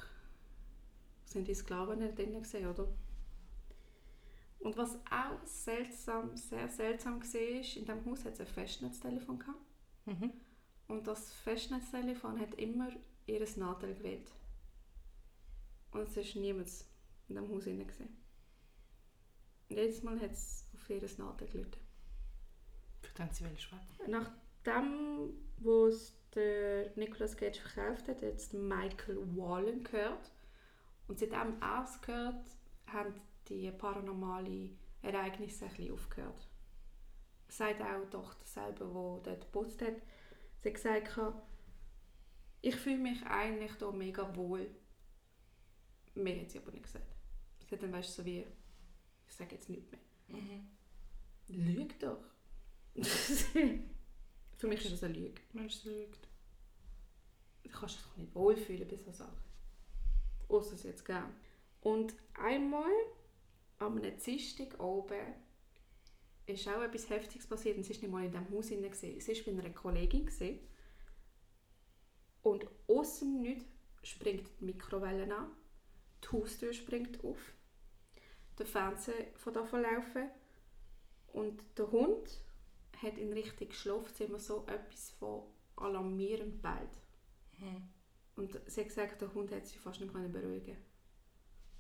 sind 1.25 1.47
die 1.47 1.53
Sklaven 1.53 2.00
nicht 2.00 2.17
drin 2.17 2.33
gewesen, 2.33 2.67
oder? 2.67 2.88
Und 4.59 4.75
was 4.77 4.95
auch 5.12 5.45
seltsam, 5.45 6.35
sehr 6.35 6.67
seltsam 6.67 7.21
war, 7.21 7.59
ist, 7.59 7.75
in 7.77 7.85
diesem 7.85 8.05
Haus 8.05 8.25
hat 8.25 8.33
es 8.33 8.39
ein 8.39 8.47
Festnetztelefon 8.47 9.39
gehabt. 9.39 9.59
Mhm. 10.05 10.31
Und 10.88 11.05
das 11.05 11.31
Festnetztelefon 11.33 12.39
hat 12.39 12.55
immer 12.55 12.89
ihr 13.27 13.47
Nadel 13.57 13.93
gewählt. 13.93 14.31
Und 15.91 16.07
es 16.07 16.17
war 16.17 16.41
niemand 16.41 16.69
in 17.27 17.35
diesem 17.35 17.50
Haus 17.50 17.63
drin. 17.63 17.79
gewesen. 17.79 18.17
Und 19.69 19.77
jedes 19.77 20.01
Mal 20.01 20.19
hat 20.19 20.31
es 20.31 20.65
auf 20.74 20.89
ihr 20.89 21.01
Nadel 21.17 21.47
geläutet. 21.47 21.85
Wollen 23.17 23.57
schwätzen. 23.57 24.12
Nachdem, 24.12 25.33
wo 25.57 25.88
es 25.88 26.13
der 26.33 26.91
Nicolas 26.95 27.38
Cage 27.38 27.59
verkauft 27.59 28.07
hat, 28.07 28.21
den 28.21 28.67
Michael 28.67 29.17
Wallen 29.35 29.83
gehört. 29.83 30.31
Und 31.07 31.19
seitdem 31.19 31.62
er 31.62 31.83
es 31.83 32.01
gehört, 32.01 32.45
haben 32.88 33.13
die 33.47 33.71
paranormalen 33.71 34.77
Ereignisse 35.01 35.65
ein 35.65 35.71
bisschen 35.71 35.93
aufgehört. 35.93 36.47
Sagt 37.47 37.81
auch 37.81 38.09
doch 38.09 38.33
dasselbe, 38.35 38.93
wo 38.93 39.21
dort 39.24 39.41
geputzt 39.41 39.81
hat. 39.81 40.01
Sie 40.62 40.69
hat 40.69 40.75
gesagt, 40.75 41.35
ich 42.62 42.75
fühle 42.75 42.97
mich 42.97 43.24
eigentlich 43.27 43.74
hier 43.77 43.91
mega 43.91 44.35
wohl. 44.35 44.67
Mehr 46.15 46.41
hat 46.41 46.50
sie 46.50 46.57
aber 46.57 46.71
nicht 46.71 46.83
gesagt. 46.83 47.15
Sie 47.59 47.75
hat 47.75 47.83
dann 47.83 47.93
weißt, 47.93 48.15
so 48.15 48.25
wie, 48.25 48.45
ich 49.27 49.33
sage 49.33 49.55
jetzt 49.55 49.69
nichts 49.69 49.91
mehr. 49.91 50.01
Mhm. 50.27 50.67
Lüg 51.47 52.00
doch. 52.00 52.24
Für 54.58 54.68
mich 54.68 54.86
ist 54.86 54.94
das 54.94 55.04
eine 55.04 55.14
Lüge. 55.14 55.42
Mensch, 55.54 55.75
sie 55.75 55.90
lügt. 55.90 56.28
Du 57.64 57.70
kannst 57.70 57.96
dich 57.96 58.06
doch 58.06 58.18
nicht 58.18 58.36
wohlfühlen 58.36 58.88
bei 58.88 58.98
so 58.98 59.12
Sachen. 59.12 59.44
Außer 60.48 60.75
es 60.75 60.84
jetzt 60.84 61.06
gern. 61.06 61.36
Und 61.82 62.14
einmal 62.36 62.92
am 63.80 63.98
einem 63.98 64.18
Dienstag 64.18 64.80
oben 64.80 65.36
ist 66.46 66.68
auch 66.68 66.82
etwas 66.82 67.10
Heftiges 67.10 67.48
passiert. 67.48 67.78
Und 67.78 67.84
sie 67.84 67.94
war 67.94 68.02
nicht 68.02 68.12
mal 68.12 68.25
in 68.25 68.32
diesem 68.32 68.50
Haus. 68.52 68.68
drin. 68.70 69.20
Sie 69.20 69.46
war 69.46 69.54
bei 69.54 69.60
einer 69.62 69.74
Kollegin. 69.74 70.25
gewesen. 70.25 70.60
Und 72.44 72.68
aus 72.88 73.20
dem 73.20 73.42
Nichts 73.42 73.66
springt 74.04 74.48
die 74.62 74.66
Mikrowelle 74.66 75.36
an. 75.36 75.52
Die 76.24 76.28
Haustür 76.32 76.74
springt 76.74 77.24
auf. 77.24 77.40
Der 78.58 78.66
Fernseher 78.66 79.34
fängt 79.36 79.58
an 79.58 79.68
zu 79.68 79.78
laufen. 79.78 80.30
Und 81.34 81.62
der 81.78 81.92
Hund 81.92 82.40
hat 83.02 83.18
in 83.18 83.34
Richtung 83.34 83.72
Schlafzimmer 83.72 84.40
so 84.40 84.66
etwas 84.68 85.12
von 85.12 85.44
alarmierend 85.75 86.62
bellt. 86.62 87.02
Mhm. 87.60 87.90
Und 88.36 88.60
sie 88.68 88.82
hat 88.82 88.88
gesagt, 88.90 89.22
der 89.22 89.34
Hund 89.34 89.52
hat 89.52 89.66
sie 89.66 89.78
fast 89.78 90.02
nicht 90.02 90.14
mehr 90.14 90.28
beruhigen 90.28 90.78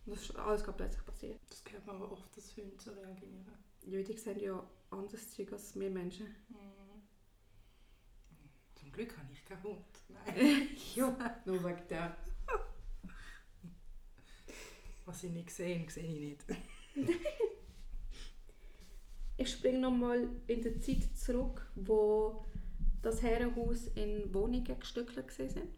das 0.05 0.21
ist 0.21 0.35
alles 0.35 0.63
gerade 0.63 0.77
plötzlich 0.77 1.05
passiert. 1.05 1.39
Das 1.49 1.63
hört 1.71 1.85
man 1.85 1.95
aber 1.95 2.11
oft, 2.11 2.35
dass 2.37 2.55
Hunde 2.55 2.75
so 2.77 2.91
reagieren. 2.91 3.45
Ja, 3.87 4.01
die 4.01 4.17
sehen 4.17 4.39
ja 4.39 4.67
anderes 4.91 5.31
Zeug 5.31 5.51
als 5.51 5.77
wir 5.79 5.89
Menschen. 5.89 6.27
Mhm. 6.49 7.01
Zum 8.75 8.91
Glück 8.91 9.17
habe 9.17 9.31
ich 9.33 9.43
keinen 9.45 9.63
Hund. 9.63 9.85
Nein. 10.09 10.69
ja, 10.95 11.41
nur 11.45 11.63
wegen 11.63 11.87
der. 11.89 12.17
Was 15.05 15.23
ich 15.23 15.31
nicht 15.31 15.51
sehe, 15.51 15.89
sehe 15.89 16.03
ich 16.03 16.45
nicht. 16.95 17.19
Ich 19.37 19.51
springe 19.51 19.79
nochmal 19.79 20.29
in 20.47 20.61
die 20.61 20.79
Zeit 20.79 21.17
zurück, 21.17 21.69
wo 21.75 22.45
das 23.01 23.21
Herrenhaus 23.21 23.87
in 23.87 24.33
Wohnungen 24.33 24.79
gestückelt 24.79 25.37
waren. 25.37 25.69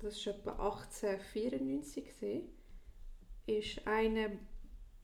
Das 0.00 0.26
war 0.26 0.34
etwa 0.34 0.50
1894. 0.50 2.04
gewesen, 2.04 2.48
Ist 3.46 3.86
einer 3.86 4.30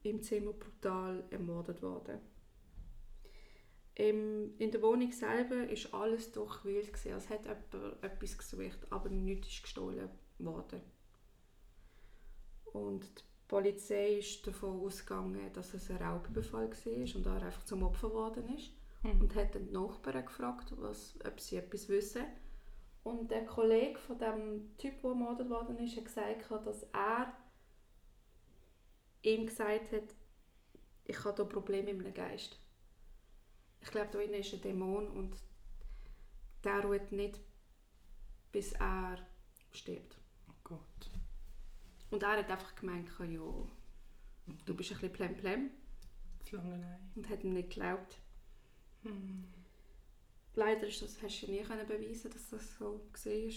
im 0.03 0.23
Zimmer 0.23 0.53
brutal 0.53 1.25
ermordet 1.31 1.81
worden. 1.83 2.19
Im, 3.95 4.57
in 4.59 4.71
der 4.71 4.83
Wohnung 4.83 5.11
selber 5.13 5.69
ist 5.69 5.93
alles 5.95 6.33
durchwühlt. 6.33 6.93
gewesen. 6.93 7.13
Es 7.13 7.29
hat 7.31 7.45
jemand 7.45 8.03
etwas 8.03 8.37
gesucht, 8.39 8.79
aber 8.91 9.09
nichts 9.11 9.49
ist 9.49 9.63
gestohlen 9.63 10.09
worden. 10.39 10.81
Und 12.73 13.25
die 13.49 13.55
Polizei 13.55 14.19
ist 14.19 14.47
davon 14.47 14.79
ausgegangen, 14.83 15.51
dass 15.55 15.73
es 15.73 15.91
ein 15.91 15.97
Raubüberfall 15.97 16.71
war 16.71 17.17
und 17.17 17.27
er 17.27 17.43
einfach 17.47 17.65
zum 17.65 17.83
Opfer 17.83 18.11
geworden 18.11 18.55
ist. 18.55 18.73
Mhm. 19.03 19.23
Und 19.23 19.35
hat 19.35 19.55
dann 19.55 19.67
die 19.67 19.73
Nachbarn 19.73 20.27
gefragt, 20.27 20.75
was, 20.77 21.19
ob 21.27 21.41
sie 21.41 21.57
etwas 21.57 21.89
wissen. 21.89 22.27
Und 23.05 23.31
der 23.31 23.47
Kollege 23.47 23.99
von 23.99 24.19
dem 24.19 24.77
Typ, 24.77 25.01
der 25.01 25.11
ermordet 25.11 25.49
worden 25.49 25.79
ist, 25.79 25.97
hat 25.97 26.05
gesagt, 26.05 26.67
dass 26.67 26.83
er 26.93 27.33
ihm 29.23 29.47
gesagt 29.47 29.93
hat, 29.93 30.15
ich 31.07 31.25
habe 31.25 31.37
hier 31.37 31.45
Probleme 31.47 31.95
mit 31.95 32.03
meinem 32.03 32.15
Geist. 32.15 32.59
Ich 33.81 33.91
glaube, 33.91 34.11
da 34.13 34.19
ist 34.19 34.53
ein 34.53 34.61
Dämon 34.61 35.09
und 35.09 35.35
der 36.65 36.85
ruht 36.85 37.13
nicht, 37.13 37.41
bis 38.53 38.73
er 38.73 39.17
stirbt. 39.73 40.19
Oh 40.51 40.55
Gott. 40.65 41.08
Und 42.11 42.23
er 42.23 42.39
hat 42.39 42.51
einfach 42.51 42.75
gemeint, 42.75 43.09
ja, 43.19 43.27
du 44.65 44.75
bist 44.75 44.91
ein 44.91 44.99
bisschen 44.99 45.13
plemplem 45.13 45.71
Flangelei. 46.45 46.99
und 47.15 47.29
hat 47.29 47.45
ihm 47.45 47.53
nicht 47.53 47.71
geglaubt. 47.71 48.19
Mhm. 49.03 49.45
Leider 50.55 50.87
ist 50.87 51.03
das, 51.03 51.23
hast 51.23 51.43
du 51.43 51.51
nie 51.51 51.63
können 51.63 51.87
beweisen, 51.87 52.31
dass 52.31 52.51
das 52.51 52.77
so 52.79 53.01
war. 53.01 53.53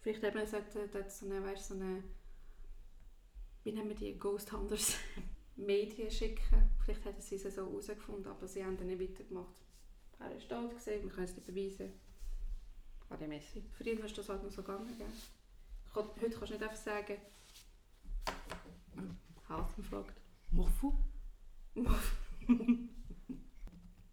Vielleicht 0.00 0.22
eben 0.22 0.46
sollte 0.46 0.88
dort 0.88 1.10
so 1.10 1.26
eine, 1.26 1.42
weißt, 1.42 1.68
so 1.68 1.74
eine, 1.74 2.04
wie 3.64 3.72
nennen 3.72 3.88
wir 3.88 3.96
die, 3.96 4.18
Ghost 4.18 4.52
Hunters 4.52 4.96
Medien 5.56 6.10
schicken. 6.10 6.70
Vielleicht 6.84 7.04
hätten 7.04 7.20
sie 7.20 7.34
es 7.36 7.54
so 7.54 7.66
herausgefunden, 7.66 8.30
aber 8.30 8.46
sie 8.46 8.64
haben 8.64 8.76
dann 8.76 8.86
nicht 8.86 9.00
weitergemacht. 9.00 9.56
Er 10.20 10.34
ist 10.36 10.48
tot, 10.48 10.70
gewesen, 10.70 11.02
wir 11.02 11.10
können 11.10 11.24
es 11.24 11.34
nicht 11.34 11.46
beweisen. 11.46 11.92
War 13.08 13.18
die 13.18 13.26
Messi. 13.26 13.64
Früher 13.76 14.04
ist 14.04 14.18
das 14.18 14.28
halt 14.28 14.42
noch 14.42 14.50
so 14.50 14.62
gegangen, 14.62 14.96
gell? 14.98 15.06
Heute 15.94 16.30
kannst 16.30 16.50
du 16.50 16.54
nicht 16.54 16.62
einfach 16.62 16.76
sagen, 16.76 17.16
Hafen 19.48 19.84
fragt. 19.84 20.20
Morfu? 20.50 20.92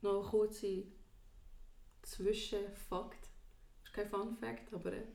Noch 0.01 0.21
eine 0.21 0.29
kurze 0.29 0.83
Zwischenfakt. 2.03 3.29
Das 3.81 3.89
ist 3.89 3.93
kein 3.93 4.09
Fun 4.09 4.35
Fact, 4.37 4.73
aber 4.73 4.91
ein 4.91 5.07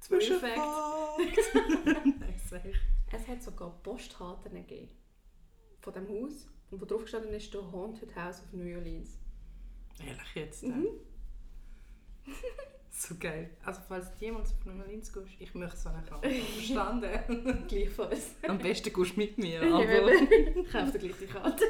Zwischenfakt. 0.00 0.56
Nein. 0.58 2.32
Es 3.14 3.28
hat 3.28 3.42
sogar 3.42 3.70
Postkarten 3.82 4.54
gegeben 4.54 4.88
von 5.80 5.92
dem 5.92 6.08
Haus, 6.08 6.48
und 6.70 6.80
wo 6.80 6.86
drauf 6.86 7.02
gestanden 7.02 7.34
ist, 7.34 7.52
«The 7.52 7.58
Haunted 7.58 8.14
House 8.16 8.40
of 8.40 8.52
New 8.52 8.76
Orleans». 8.76 9.18
Ehrlich 9.98 10.34
jetzt? 10.34 10.62
Mhm. 10.62 10.86
So 12.94 13.14
geil. 13.18 13.50
Also 13.64 13.80
falls 13.88 14.12
du 14.12 14.24
jemals 14.24 14.52
auf 14.52 14.66
New 14.66 14.78
Orleans 14.80 15.10
gehst, 15.10 15.32
ich 15.38 15.54
möchte 15.54 15.76
so 15.78 15.88
eine 15.88 16.02
Karte. 16.02 16.30
Verstanden? 16.30 17.64
Gleichfalls. 17.68 18.34
Am 18.46 18.58
besten 18.58 18.92
gehst 18.92 19.16
du 19.16 19.20
mit 19.20 19.38
mir, 19.38 19.62
aber... 19.62 19.82
Kauf 20.70 20.92
dir 20.92 20.98
gleich 20.98 21.16
die 21.20 21.26
Karte. 21.26 21.64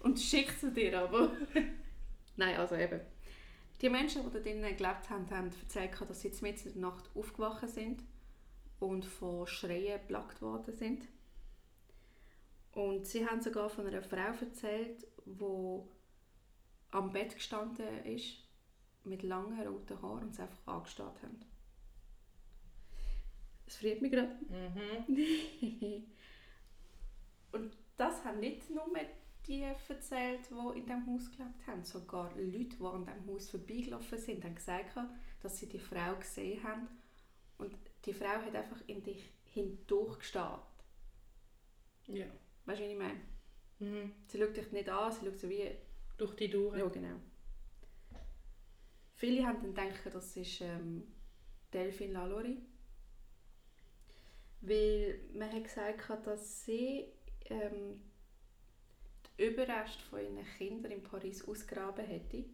Und 0.00 0.18
schick 0.18 0.50
sie 0.50 0.72
dir 0.72 1.00
aber. 1.00 1.30
Nein, 2.36 2.56
also 2.56 2.74
eben. 2.74 3.00
Die 3.80 3.88
Menschen, 3.88 4.22
die 4.24 4.30
da 4.30 4.40
drinnen 4.40 4.76
gelebt 4.76 5.08
haben, 5.08 5.30
haben 5.30 5.50
erzählt, 5.62 5.92
dass 6.08 6.20
sie 6.20 6.32
mitten 6.42 6.68
in 6.68 6.80
der 6.80 6.90
Nacht 6.90 7.08
aufgewacht 7.14 7.68
sind 7.68 8.02
und 8.80 9.04
von 9.04 9.46
Schreien 9.46 10.00
geplagt 10.00 10.42
worden 10.42 10.74
sind. 10.74 11.06
Und 12.72 13.06
sie 13.06 13.26
haben 13.26 13.40
sogar 13.40 13.70
von 13.70 13.86
einer 13.86 14.02
Frau 14.02 14.32
erzählt, 14.40 15.06
die 15.24 15.80
am 16.90 17.12
Bett 17.12 17.34
gestanden 17.34 18.04
ist, 18.04 18.43
mit 19.04 19.22
langen 19.22 19.66
roten 19.66 20.00
Haaren 20.00 20.24
und 20.24 20.34
sie 20.34 20.42
einfach 20.42 20.66
angestarrt 20.66 21.22
haben. 21.22 21.40
Es 23.66 23.76
friert 23.76 24.02
mich 24.02 24.12
gerade. 24.12 24.36
Mhm. 24.48 26.04
Und 27.52 27.76
das 27.96 28.24
haben 28.24 28.40
nicht 28.40 28.68
nur 28.70 28.84
die 29.46 29.62
erzählt, 29.62 30.40
die 30.50 30.78
in 30.78 30.86
diesem 30.86 31.06
Haus 31.06 31.30
gelebt 31.30 31.66
haben. 31.66 31.84
Sogar 31.84 32.30
Leute, 32.36 32.76
die 32.76 32.84
an 32.84 33.06
diesem 33.06 33.26
Haus 33.26 33.50
vorbeigelaufen 33.50 34.18
sind, 34.18 34.44
haben 34.44 34.54
gesagt, 34.54 34.96
dass 35.40 35.58
sie 35.58 35.68
die 35.68 35.78
Frau 35.78 36.16
gesehen 36.16 36.62
haben. 36.62 36.88
Und 37.58 37.76
die 38.04 38.12
Frau 38.12 38.26
hat 38.26 38.54
einfach 38.54 38.80
in 38.86 39.02
dich 39.02 39.32
hindurchgestarrt. 39.44 40.66
Ja. 42.06 42.26
Weißt 42.66 42.80
du, 42.80 42.84
was 42.84 42.90
ich 42.90 42.98
meine? 42.98 43.20
Mhm. 43.78 44.12
Sie 44.26 44.38
schaut 44.38 44.56
dich 44.56 44.72
nicht 44.72 44.88
an, 44.88 45.12
sie 45.12 45.24
schaut 45.24 45.38
so 45.38 45.48
wie... 45.48 45.70
Durch 46.16 46.34
die 46.36 46.48
Durch. 46.48 46.76
Ja, 46.78 46.86
genau. 46.88 47.16
Viele 49.24 49.46
haben 49.46 49.74
dann 49.74 49.88
gedacht, 49.88 50.14
das 50.14 50.36
ist 50.36 50.60
ähm, 50.60 51.02
Delphine 51.72 52.12
Lalaurie. 52.12 52.60
Weil 54.60 55.18
man 55.32 55.50
hat 55.50 55.64
gesagt, 55.64 56.26
dass 56.26 56.66
sie 56.66 57.06
ähm, 57.46 58.02
die 59.38 59.46
Überreste 59.46 60.02
von 60.10 60.18
ihren 60.20 60.44
Kindern 60.58 60.92
in 60.92 61.02
Paris 61.02 61.42
ausgraben 61.48 62.04
hätte 62.04 62.44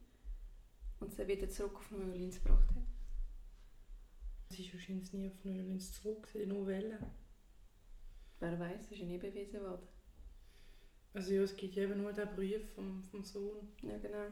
und 1.00 1.12
sie 1.12 1.26
wieder 1.26 1.48
zurück 1.48 1.74
auf 1.74 1.90
New 1.90 2.06
Orleans 2.06 2.40
gebracht 2.40 2.68
hat. 2.68 2.84
Sie 4.50 4.64
ist 4.64 4.72
wahrscheinlich 4.72 5.12
nie 5.12 5.26
auf 5.26 5.44
New 5.44 5.56
Orleans 5.56 6.00
zurück, 6.00 6.28
sie 6.28 6.46
nur 6.46 6.68
Welle. 6.68 7.00
Wer 8.38 8.60
weiß, 8.60 8.82
das 8.82 8.92
ist 8.92 8.98
ja 8.98 9.06
nie 9.06 9.18
bewiesen 9.18 9.60
worden. 9.60 9.88
Also 11.14 11.34
ja, 11.34 11.42
es 11.42 11.56
gibt 11.56 11.74
ja 11.74 11.82
eben 11.82 12.00
nur 12.00 12.12
den 12.12 12.28
Brief 12.28 12.72
vom, 12.74 13.02
vom 13.02 13.24
Sohn. 13.24 13.72
Ja, 13.82 13.98
genau. 13.98 14.28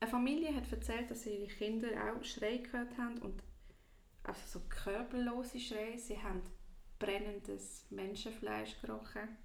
Eine 0.00 0.10
Familie 0.10 0.54
hat 0.54 0.70
erzählt, 0.70 1.10
dass 1.10 1.26
ihre 1.26 1.48
Kinder 1.48 1.88
auch 1.88 2.22
Schreie 2.24 2.62
gehört 2.62 2.96
haben 2.96 3.18
und 3.18 3.42
also 4.22 4.40
so 4.46 4.60
körperlose 4.68 5.58
Schreie. 5.58 5.98
Sie 5.98 6.22
haben 6.22 6.42
brennendes 6.98 7.86
Menschenfleisch 7.90 8.80
gerochen. 8.80 9.36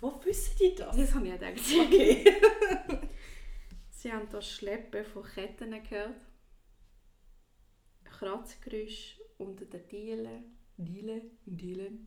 Wo 0.00 0.22
wissen 0.24 0.56
die 0.60 0.74
das? 0.74 0.96
Das 0.96 1.14
habe 1.14 1.28
ich 1.28 1.32
gedacht. 1.32 1.60
Okay. 1.86 2.24
Sie 3.90 4.12
haben 4.12 4.28
das 4.28 4.50
Schleppen 4.50 5.04
von 5.04 5.24
Ketten 5.24 5.70
gehört. 5.82 6.20
Kratzgeräusche 8.04 9.22
unter 9.38 9.64
den 9.64 9.88
Dielen. 9.88 10.58
Dielen? 10.76 11.38
Dielen. 11.46 12.06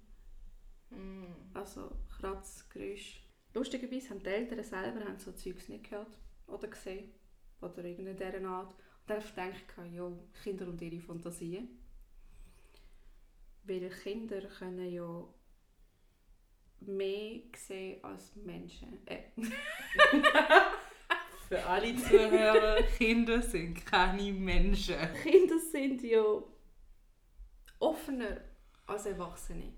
Mm. 0.92 1.26
Also 1.54 1.92
Kratzgeräusche. 2.20 3.27
Lustigerweise 3.58 4.12
haben 4.12 4.22
die 4.22 4.30
Eltern 4.30 4.64
selber 4.64 5.04
haben 5.04 5.18
so 5.18 5.32
Zeugs 5.32 5.68
nicht 5.68 5.90
gehört 5.90 6.20
oder 6.46 6.68
gesehen. 6.68 7.10
Oder 7.60 7.84
irgendeine 7.84 8.14
dieser 8.14 8.48
Art. 8.48 8.70
Und 8.70 9.10
dann 9.10 9.24
denke 9.36 9.58
ich, 9.88 9.94
ja, 9.96 10.12
Kinder 10.44 10.68
und 10.68 10.80
ihre 10.80 11.02
Fantasien. 11.02 11.68
Weil 13.64 13.90
Kinder 13.90 14.42
können 14.42 14.92
ja 14.92 15.28
mehr 16.82 17.42
sehen 17.56 18.04
als 18.04 18.36
Menschen. 18.36 19.00
Äh, 19.08 19.24
Für 21.50 21.66
alle 21.66 21.96
Zuhörer, 21.96 22.84
Kinder 22.84 23.42
sind 23.42 23.84
keine 23.88 24.34
Menschen. 24.34 24.98
Kinder 25.24 25.58
sind 25.58 26.04
ja 26.04 26.44
offener 27.80 28.42
als 28.86 29.08
Erwachsene. 29.08 29.74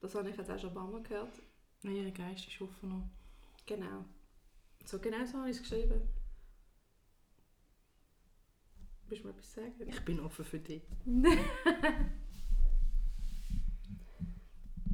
Das 0.00 0.14
habe 0.14 0.30
ich 0.30 0.36
jetzt 0.38 0.50
auch 0.50 0.58
schon 0.58 0.70
ein 0.70 0.74
paar 0.74 0.88
Mal 0.88 1.02
gehört. 1.02 1.34
Ihr 1.82 2.10
Geist 2.10 2.46
ist 2.46 2.60
offen. 2.60 3.10
Genau. 3.66 4.04
So 4.84 4.98
genau 4.98 5.24
so 5.24 5.38
habe 5.38 5.50
ich 5.50 5.56
es 5.56 5.62
geschrieben. 5.62 6.08
Willst 9.08 9.24
du 9.24 9.28
mir 9.28 9.34
etwas 9.34 9.54
sagen? 9.54 9.88
Ich 9.88 10.04
bin 10.04 10.20
offen 10.20 10.44
für 10.44 10.58
dich. 10.58 10.82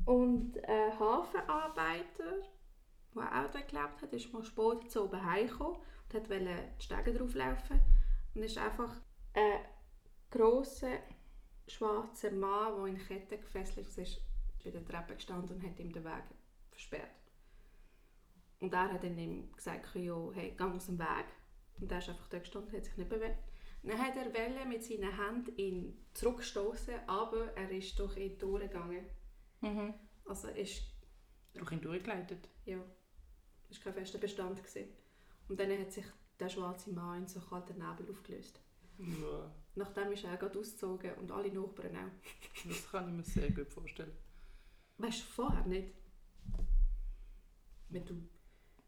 Und 0.06 0.62
ein 0.64 0.98
Hafenarbeiter, 0.98 2.42
der 3.14 3.22
auch 3.22 3.50
dort 3.50 3.68
gelebt 3.68 4.02
hat, 4.02 4.12
ist 4.12 4.32
mal 4.32 4.44
spät 4.44 4.90
zu 4.90 5.04
oben 5.04 5.24
heimgekommen 5.24 5.80
und 6.14 6.30
wollte 6.30 6.72
die 6.78 6.84
Stege 6.84 7.12
drauflaufen. 7.12 7.80
Und 8.34 8.42
ist 8.44 8.56
einfach 8.56 9.00
ein 9.34 9.60
grosser, 10.30 11.00
schwarzer 11.66 12.30
Mann, 12.30 12.76
der 12.76 12.86
in 12.86 12.98
Ketten 12.98 13.40
gefesselt 13.40 13.98
ist, 13.98 14.20
bei 14.62 14.70
der 14.70 14.84
Treppe 14.84 15.16
gestanden 15.16 15.56
und 15.56 15.62
hat 15.64 15.80
ihm 15.80 15.92
den 15.92 16.04
Weg 16.04 16.24
versperrt. 16.76 17.10
Und 18.60 18.72
er 18.72 18.92
hat 18.92 19.02
dann 19.04 19.18
ihm 19.18 19.52
gesagt, 19.52 19.94
ja, 19.94 20.30
hey, 20.32 20.54
geh 20.56 20.64
aus 20.64 20.86
dem 20.86 20.98
Weg. 20.98 21.26
Und 21.80 21.90
er 21.92 21.98
ist 21.98 22.08
einfach 22.08 22.28
dort 22.28 22.44
gestanden, 22.44 22.72
hat 22.72 22.84
sich 22.84 22.96
nicht 22.96 23.10
bewegt. 23.10 23.38
Dann 23.82 23.98
hat 23.98 24.16
er 24.16 24.24
wollte 24.26 24.66
mit 24.66 24.82
seinen 24.82 25.16
Händen 25.16 25.56
ihn 25.56 26.06
zurückstoßen, 26.14 26.94
aber 27.06 27.52
er 27.56 27.70
ist 27.70 27.98
durch 27.98 28.16
ihn 28.16 28.38
durchgegangen. 28.38 29.04
Mhm. 29.60 29.94
Also 30.24 30.48
ist, 30.48 30.82
Durch 31.54 31.70
ihn 31.72 31.80
durchgeleitet. 31.80 32.48
ja, 32.64 32.78
ist 33.68 33.82
kein 33.82 33.94
fester 33.94 34.18
Bestand 34.18 34.58
gewesen. 34.62 34.88
Und 35.48 35.60
dann 35.60 35.70
hat 35.78 35.92
sich 35.92 36.06
der 36.40 36.48
schwarze 36.48 36.90
Mann 36.92 37.22
in 37.22 37.28
so 37.28 37.40
kalten 37.40 37.74
Nebel 37.78 38.10
aufgelöst. 38.10 38.60
Ja. 38.98 39.54
Nachdem 39.74 40.10
ist 40.12 40.24
er 40.24 40.36
gerade 40.38 40.58
ausgezogen 40.58 41.12
und 41.14 41.30
alle 41.30 41.52
Nachbarn 41.52 41.96
auch. 41.96 42.66
Das 42.66 42.90
kann 42.90 43.08
ich 43.08 43.14
mir 43.14 43.22
sehr 43.22 43.50
gut 43.50 43.70
vorstellen. 43.70 44.16
Weißt 44.98 45.20
du, 45.20 45.24
vorher 45.26 45.64
nicht. 45.66 45.92
Wenn 47.88 48.04
du 48.04 48.14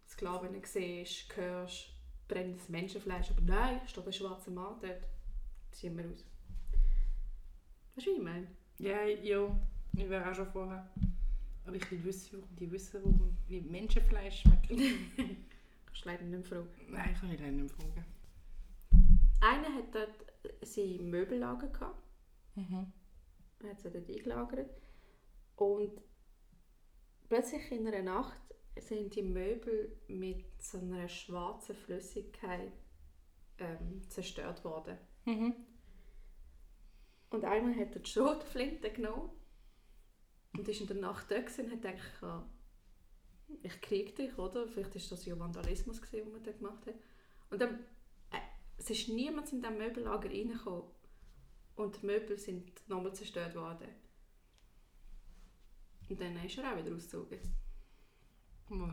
Sklaven 0.08 0.60
siehst, 0.64 1.36
hörst, 1.36 1.90
brennendes 2.26 2.68
Menschenfleisch, 2.68 3.30
aber 3.30 3.40
nein, 3.42 3.80
steht 3.86 4.06
ein 4.06 4.12
schwarzer 4.12 4.50
Mann 4.50 4.80
dort, 4.80 5.08
ziehen 5.70 5.96
wir 5.96 6.04
aus. 6.10 6.24
Weißt 7.94 8.06
du, 8.06 8.10
wie 8.12 8.16
ich 8.16 8.22
meine? 8.22 8.46
Ja, 8.78 9.04
ja. 9.04 9.60
Ich 9.96 10.08
wäre 10.08 10.30
auch 10.30 10.34
schon 10.34 10.46
vorher. 10.46 10.88
Aber 11.64 11.76
ich 11.76 11.90
will 11.90 12.04
wissen, 12.04 12.40
warum 12.40 12.56
die 12.56 12.70
wissen, 12.70 13.00
warum, 13.02 13.36
wie 13.46 13.60
Menschenfleisch 13.60 14.42
schmeckt. 14.42 14.68
Kannst 15.86 16.04
du 16.04 16.08
leider 16.08 16.24
nicht 16.24 16.46
fragen. 16.46 16.68
Nein, 16.88 17.14
kann 17.14 17.30
ich 17.30 17.40
leider 17.40 17.52
nicht 17.52 17.74
fragen. 17.74 18.04
Einer 19.40 19.74
hat 19.74 19.94
dort 19.94 20.26
sein 20.62 21.10
Möbellager 21.10 21.68
gehabt. 21.68 22.02
Mhm. 22.54 22.92
Er 23.60 23.70
hat 23.70 23.80
sie 23.80 23.90
dort 23.90 24.08
eingelagert. 24.08 24.70
Und 25.56 26.00
plötzlich 27.28 27.70
in 27.72 27.86
einer 27.86 28.02
Nacht 28.02 28.40
sind 28.80 29.14
die 29.14 29.22
Möbel 29.22 29.96
mit 30.08 30.44
so 30.60 30.78
einer 30.78 31.08
schwarzen 31.08 31.74
Flüssigkeit 31.74 32.72
ähm, 33.58 34.02
zerstört 34.08 34.64
worden. 34.64 34.98
Mhm. 35.24 35.54
Und 37.30 37.44
einmal 37.44 37.74
hat 37.74 37.94
er 37.94 38.00
die 38.00 38.10
Schrotflinte 38.10 38.90
genommen 38.90 39.30
und 40.56 40.68
ist 40.68 40.80
in 40.80 40.86
der 40.86 40.96
Nacht 40.96 41.30
da 41.30 41.36
und 41.36 41.44
hat 41.44 41.82
gedacht, 41.82 42.46
ich 43.62 43.80
krieg 43.80 44.16
dich, 44.16 44.36
oder? 44.38 44.66
Vielleicht 44.68 44.94
ist 44.96 45.12
das 45.12 45.24
ja 45.24 45.38
Vandalismus, 45.38 46.00
gewesen, 46.00 46.26
was 46.26 46.32
man 46.32 46.42
da 46.42 46.52
gemacht 46.52 46.86
hat. 46.86 46.94
Und 47.50 47.60
dann, 47.60 47.74
äh, 48.30 48.40
es 48.76 48.90
ist 48.90 49.08
niemand 49.08 49.52
in 49.52 49.60
diesem 49.60 49.78
Möbellager 49.78 50.30
reingekommen 50.30 50.84
und 51.76 52.02
die 52.02 52.06
Möbel 52.06 52.38
sind 52.38 52.88
nochmal 52.88 53.14
zerstört 53.14 53.54
worden. 53.54 53.88
Und 56.08 56.20
dann 56.20 56.36
ist 56.44 56.58
er 56.58 56.72
auch 56.72 56.76
wieder 56.76 56.94
ausgezogen. 56.94 57.38
Wow. 58.68 58.92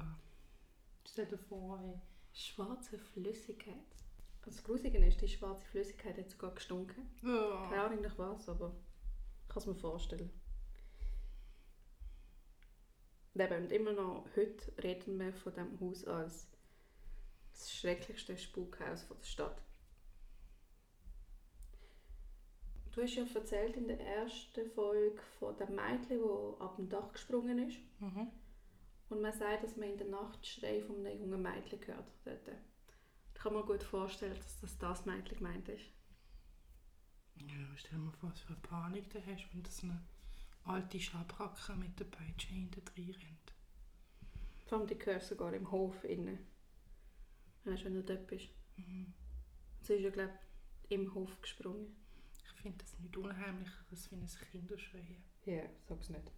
Stell 1.07 1.25
dir 1.25 1.37
vor, 1.37 1.79
ey. 1.81 1.99
Schwarze 2.33 2.97
Flüssigkeit. 2.97 3.75
Das 4.43 4.63
Gruselige 4.63 4.97
ist, 5.05 5.21
die 5.21 5.27
schwarze 5.27 5.65
Flüssigkeit 5.67 6.17
hat 6.17 6.29
sogar 6.29 6.53
gestunken. 6.53 7.09
Keine 7.21 7.75
Ja. 7.75 7.85
Ahnung 7.85 8.01
nach 8.01 8.17
was, 8.17 8.47
aber 8.49 8.75
ich 9.43 9.47
kann 9.49 9.57
es 9.61 9.65
mir 9.67 9.75
vorstellen. 9.75 10.29
Und 13.33 13.41
eben, 13.41 13.63
und 13.63 13.71
immer 13.71 13.93
noch 13.93 14.25
heute 14.35 14.71
reden 14.83 15.19
wir 15.19 15.33
von 15.33 15.53
diesem 15.53 15.79
Haus 15.79 16.05
als 16.05 16.47
das 17.51 17.71
schrecklichste 17.73 18.37
Spukhaus 18.37 19.03
von 19.03 19.17
der 19.17 19.25
Stadt. 19.25 19.61
Du 22.91 23.01
hast 23.01 23.15
ja 23.15 23.25
erzählt 23.33 23.75
in 23.75 23.87
der 23.87 23.99
ersten 23.99 24.69
Folge 24.71 25.21
von 25.39 25.55
dem 25.57 25.75
Mädchen, 25.75 26.19
das 26.21 26.61
ab 26.61 26.75
dem 26.77 26.87
Dach 26.87 27.11
gesprungen 27.11 27.67
ist. 27.67 27.77
Mhm. 27.99 28.31
Und 29.09 29.21
man 29.21 29.33
sagt, 29.33 29.63
dass 29.63 29.77
man 29.77 29.89
in 29.89 29.97
der 29.97 30.07
Nacht 30.07 30.45
Schrei 30.45 30.81
von 30.81 31.05
einem 31.05 31.19
jungen 31.19 31.41
Mädchen 31.41 31.79
hört. 31.85 32.11
Dort. 32.23 32.47
Ich 33.33 33.41
kann 33.41 33.53
mir 33.53 33.63
gut 33.63 33.83
vorstellen, 33.83 34.35
dass 34.35 34.59
das 34.61 34.77
das 34.77 35.05
Mädchen 35.05 35.37
gemeint 35.37 35.69
ist. 35.69 35.85
Ja, 37.35 37.55
stell 37.75 37.99
dir 37.99 38.05
mal 38.05 38.11
vor, 38.11 38.31
was 38.31 38.39
für 38.39 38.53
eine 38.53 38.61
Panik 38.61 39.09
du 39.11 39.19
hast, 39.25 39.47
wenn 39.53 39.61
das 39.61 39.83
eine 39.83 40.01
alte 40.63 40.99
Schabracke 40.99 41.75
mit 41.75 41.99
der 41.99 42.05
Peitsche 42.05 42.47
hinten 42.47 42.83
drin 42.85 43.11
rennt. 43.11 43.53
Vor 44.65 44.79
allem 44.79 44.87
die 44.87 44.97
du 44.97 45.19
sogar 45.19 45.53
im 45.53 45.69
Hof 45.69 46.03
innen. 46.03 46.39
Weißt 47.65 47.81
du, 47.81 47.85
wenn 47.85 47.95
du 47.95 48.03
dort 48.03 48.27
bist. 48.27 48.49
Mhm. 48.77 49.13
Sie 49.81 49.93
ist 49.93 50.03
ja, 50.03 50.09
glaube 50.09 50.33
ich, 50.83 50.91
im 50.91 51.13
Hof 51.13 51.39
gesprungen. 51.41 51.95
Ich 52.43 52.61
finde 52.61 52.79
das 52.79 52.97
nicht 52.99 53.15
unheimlich, 53.15 53.69
als 53.91 54.11
wenn 54.11 54.23
es 54.23 54.39
Kinder 54.39 54.77
schreien. 54.79 55.23
Ja, 55.45 55.63
sag's 55.87 56.09
nicht. 56.09 56.31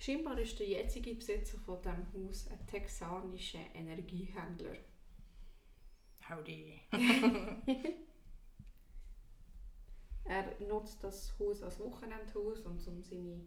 Scheinbar 0.00 0.38
ist 0.38 0.58
der 0.58 0.66
jetzige 0.66 1.14
Besitzer 1.14 1.58
von 1.58 1.76
diesem 1.82 2.06
Haus 2.14 2.48
ein 2.48 2.66
texanischer 2.66 3.66
Energiehändler. 3.74 4.78
Howdy. 6.26 6.80
Er 10.24 10.60
nutzt 10.60 11.02
das 11.02 11.36
Haus 11.40 11.60
als 11.64 11.80
Wochenendhaus 11.80 12.60
und 12.60 12.86
um 12.86 13.02
seine 13.02 13.40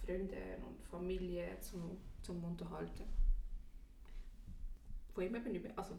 Freunde 0.00 0.56
und 0.66 0.82
Familie 0.82 1.60
zum, 1.60 1.98
zum 2.22 2.42
Unterhalten. 2.42 3.04
Von 5.12 5.24
ihm 5.24 5.34
eben 5.34 5.52
nicht 5.52 5.62
mehr, 5.62 5.78
also 5.78 5.98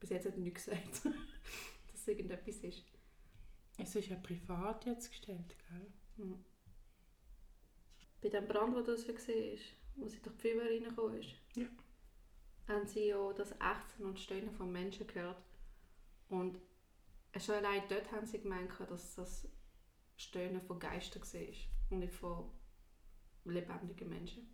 bis 0.00 0.08
jetzt 0.08 0.26
hat 0.26 0.32
er 0.32 0.40
nichts 0.40 0.64
gesagt, 0.64 1.04
dass 1.04 2.00
es 2.00 2.08
irgendetwas 2.08 2.56
ist. 2.56 2.84
Es 3.76 3.94
ist 3.94 4.08
ja 4.08 4.16
privat 4.16 4.86
jetzt 4.86 5.10
gestellt, 5.10 5.54
gell? 5.68 5.92
Hm. 6.16 6.44
Bei 8.20 8.28
dem 8.28 8.48
Brand, 8.48 8.74
wo 8.74 8.80
das 8.80 9.06
war, 9.06 9.14
wo 9.96 10.08
sie 10.08 10.20
durch 10.20 10.36
die 10.36 10.40
Feuerwehr 10.40 10.70
reingekommen 10.70 11.20
ist, 11.20 11.34
Ja. 11.54 11.66
haben 12.66 12.86
sie 12.86 13.06
ja 13.08 13.32
das 13.32 13.52
Ächzen 13.52 14.06
und 14.06 14.18
Stöhnen 14.18 14.50
von 14.52 14.70
Menschen 14.70 15.06
gehört. 15.06 15.42
Und 16.28 16.58
schon 17.38 17.54
allein 17.56 17.82
dort 17.88 18.10
haben 18.12 18.26
sie 18.26 18.40
gemeint, 18.40 18.70
dass 18.88 19.14
das 19.14 19.48
Stöhnen 20.16 20.60
von 20.60 20.78
Geistern 20.78 21.22
war 21.22 21.54
und 21.90 21.98
nicht 22.00 22.12
von 22.14 22.50
lebendigen 23.44 24.08
Menschen. 24.08 24.48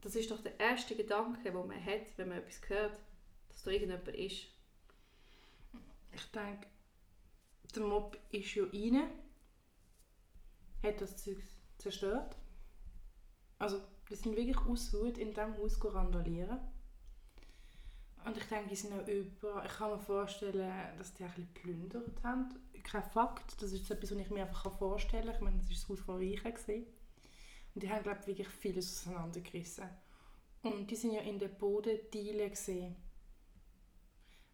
Das 0.00 0.16
ist 0.16 0.30
doch 0.30 0.42
der 0.42 0.58
erste 0.58 0.96
Gedanke, 0.96 1.42
den 1.44 1.54
man 1.54 1.84
hat, 1.84 2.18
wenn 2.18 2.28
man 2.28 2.38
etwas 2.38 2.68
hört, 2.68 2.98
dass 3.48 3.62
da 3.62 3.70
irgendjemand 3.70 4.08
ist. 4.08 4.48
Ich 6.12 6.24
denke, 6.32 6.66
der 7.74 7.82
Mob 7.84 8.18
ist 8.32 8.54
ja 8.54 8.64
rein, 8.64 9.08
hat 10.82 11.00
das 11.00 11.16
Zeug 11.16 11.38
zerstört. 11.78 12.36
Also, 13.58 13.80
die 14.10 14.16
sind 14.16 14.36
wirklich 14.36 14.58
aus 14.58 14.92
Hut 14.92 15.18
in 15.18 15.30
diesem 15.30 15.56
Haus 15.56 15.78
randalieren. 15.84 16.58
Und 18.24 18.36
ich 18.36 18.44
denke, 18.44 18.68
die 18.68 18.76
sind 18.76 18.92
auch 18.92 19.06
über. 19.06 19.64
Ich 19.64 19.72
kann 19.72 19.90
mir 19.90 19.98
vorstellen, 19.98 20.70
dass 20.96 21.14
die 21.14 21.24
ein 21.24 21.30
bisschen 21.30 21.54
geplündert 21.54 22.22
haben. 22.22 22.48
Kein 22.84 23.02
Fakt, 23.02 23.60
das 23.60 23.72
ist 23.72 23.90
etwas, 23.90 24.12
was 24.12 24.18
ich 24.18 24.30
mir 24.30 24.42
einfach 24.42 24.76
vorstellen 24.78 25.26
kann. 25.26 25.34
Ich 25.34 25.40
meine, 25.40 25.56
das 25.58 25.66
war 25.66 25.74
das 25.74 25.88
Haus 25.88 26.00
von 26.00 26.16
Reichen. 26.16 26.54
gewesen. 26.54 26.86
Und 27.74 27.82
die 27.82 27.90
haben, 27.90 28.02
glaube 28.02 28.20
ich, 28.20 28.26
wirklich 28.26 28.48
vieles 28.48 29.06
auseinandergerissen. 29.06 29.88
Und 30.62 30.90
die 30.90 30.96
sind 30.96 31.12
ja 31.12 31.22
in 31.22 31.38
den 31.38 31.56
Bodendielen 31.56 32.50
gesehen. 32.50 32.96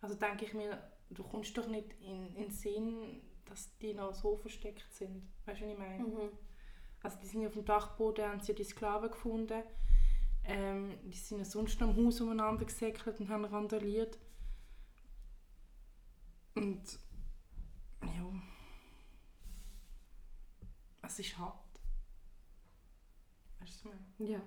Also 0.01 0.14
denke 0.14 0.45
ich 0.45 0.55
mir, 0.55 0.81
du 1.11 1.23
kommst 1.23 1.57
doch 1.59 1.67
nicht 1.67 1.93
in, 2.01 2.35
in 2.37 2.45
den 2.45 2.51
Sinn, 2.51 3.21
dass 3.48 3.76
die 3.78 3.94
noch 3.94 4.14
so 4.14 4.37
versteckt 4.37 4.92
sind. 4.92 5.22
Weißt 5.46 5.61
du, 5.61 5.64
was 5.64 5.72
ich 5.72 5.78
meine? 5.78 6.04
Mhm. 6.04 6.30
Also 7.02 7.18
die 7.20 7.26
sind 7.26 7.46
auf 7.46 7.52
dem 7.52 7.64
Dachboden, 7.64 8.24
haben 8.24 8.40
sie 8.40 8.54
die 8.54 8.64
Sklaven 8.64 9.11
gefunden. 9.11 9.62
Ähm, 10.44 10.98
die 11.04 11.16
sind 11.16 11.46
sonst 11.46 11.80
noch 11.80 11.88
am 11.88 12.06
Haus 12.06 12.20
umeinander 12.20 12.64
gesäckelt 12.64 13.20
und 13.20 13.28
haben 13.28 13.44
randaliert. 13.44 14.18
Und 16.54 16.98
ja, 18.02 18.32
es 21.02 21.18
ist 21.18 21.38
hart. 21.38 21.80
Weißt 23.61 23.84
du, 23.84 23.90
was 23.90 23.94
ich 23.94 24.18
meine? 24.18 24.30
Ja. 24.30 24.42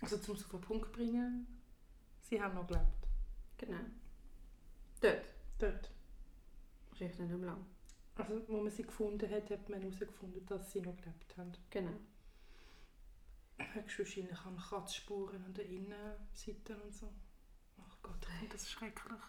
Also 0.00 0.18
zum 0.18 0.34
es 0.34 0.44
auf 0.44 0.50
den 0.50 0.60
Punkt 0.60 0.92
bringen, 0.92 1.46
sie 2.20 2.40
haben 2.40 2.54
noch 2.54 2.66
gelebt. 2.66 3.08
Genau. 3.56 3.78
Dort. 5.04 5.24
Dort. 5.58 5.90
Wahrscheinlich 6.88 7.18
nicht 7.18 7.30
mehr 7.30 7.46
lang. 7.46 7.66
Also 8.16 8.48
wo 8.48 8.62
man 8.62 8.72
sie 8.72 8.84
gefunden 8.84 9.30
hat, 9.30 9.50
hat 9.50 9.68
man 9.68 9.82
herausgefunden, 9.82 10.46
dass 10.46 10.72
sie 10.72 10.80
noch 10.80 10.96
gelebt 10.96 11.36
haben. 11.36 11.52
Genau. 11.68 11.92
Höchstwahrscheinlich 13.58 14.38
an 14.46 14.56
Kratzspuren 14.56 15.44
an 15.44 15.52
der 15.52 15.66
Innenseite 15.66 16.80
und 16.82 16.94
so. 16.94 17.12
Ach 17.78 17.98
Gott, 18.02 18.16
ich 18.22 18.38
finde 18.38 18.52
das 18.54 18.70
schrecklich. 18.70 19.20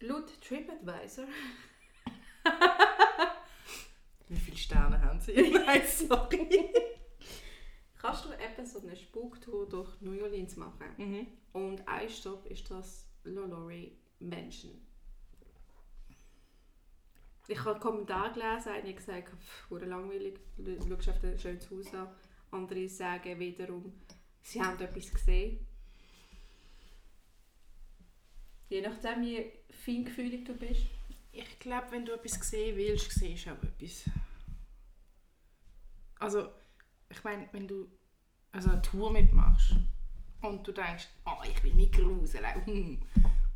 Laut 0.00 0.40
TripAdvisor 0.40 1.26
Wie 4.28 4.36
viele 4.36 4.56
Sterne 4.56 5.02
haben 5.02 5.20
sie? 5.20 5.50
Nein, 5.50 5.82
sorry. 5.88 6.70
Kannst 8.04 8.26
du 8.26 8.32
eben 8.32 8.66
so 8.66 8.80
eine 8.80 8.96
Spuktour 8.96 9.66
durch 9.66 9.98
New 10.02 10.22
Orleans 10.22 10.56
machen. 10.56 10.86
mhm. 10.98 11.26
Und 11.54 11.88
ein 11.88 12.08
Stopp 12.10 12.44
ist 12.46 12.70
das 12.70 13.08
Lolori 13.24 13.96
Mansion. 14.18 14.78
Ich 17.46 17.58
habe 17.60 17.72
einen 17.72 17.80
Kommentar 17.80 18.32
gelesen, 18.32 18.72
hat 18.72 18.96
gesagt, 18.96 19.32
hure 19.70 19.86
langweilig, 19.86 20.38
du 20.56 20.76
schaust 20.76 21.08
auf 21.08 21.24
ein 21.24 21.38
schönes 21.38 21.70
Haus 21.70 21.94
an. 21.94 22.08
Andere 22.50 22.88
sagen 22.88 23.38
wiederum, 23.38 23.92
sie 24.42 24.60
haben 24.60 24.80
etwas 24.80 25.10
gesehen. 25.10 25.66
Je 28.68 28.82
nachdem, 28.82 29.22
wie 29.22 29.50
feingefühlig 29.70 30.44
du 30.44 30.54
bist. 30.54 30.82
Ich 31.32 31.58
glaube, 31.58 31.90
wenn 31.90 32.04
du 32.04 32.12
etwas 32.12 32.32
sehen 32.48 32.76
willst, 32.76 33.10
siehst 33.12 33.46
du 33.46 33.50
auch 33.50 33.62
etwas. 33.62 34.10
Also, 36.18 36.48
ich 37.14 37.24
meine, 37.24 37.48
wenn 37.52 37.68
du 37.68 37.86
also 38.52 38.70
eine 38.70 38.82
Tour 38.82 39.10
mitmachst 39.10 39.76
und 40.42 40.66
du 40.66 40.72
denkst, 40.72 41.08
oh, 41.26 41.42
ich 41.44 41.62
will 41.62 41.74
mich 41.74 41.92
gruseln, 41.92 42.44
hm. 42.64 43.02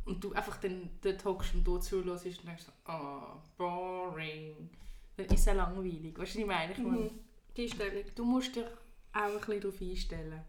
und 0.05 0.23
du 0.23 0.33
einfach 0.33 0.57
dann 0.57 0.89
dort 1.01 1.23
hockst 1.25 1.53
und 1.53 1.63
dort 1.63 1.83
zuhörst 1.83 2.25
und 2.25 2.47
denkst, 2.47 2.65
oh, 2.87 3.37
boring, 3.57 4.69
dann 5.17 5.27
ist 5.27 5.47
es 5.47 5.53
langweilig. 5.53 6.17
Weißt 6.17 6.35
du, 6.35 6.39
was 6.39 6.41
ich 6.41 6.45
meine? 6.45 6.71
Ich 6.71 6.77
meine, 6.79 7.11
Die 7.55 7.63
Einstellung. 7.63 8.03
Du 8.15 8.25
musst 8.25 8.55
dich 8.55 8.65
auch 9.13 9.21
ein 9.21 9.33
bisschen 9.39 9.61
darauf 9.61 9.81
einstellen. 9.81 10.41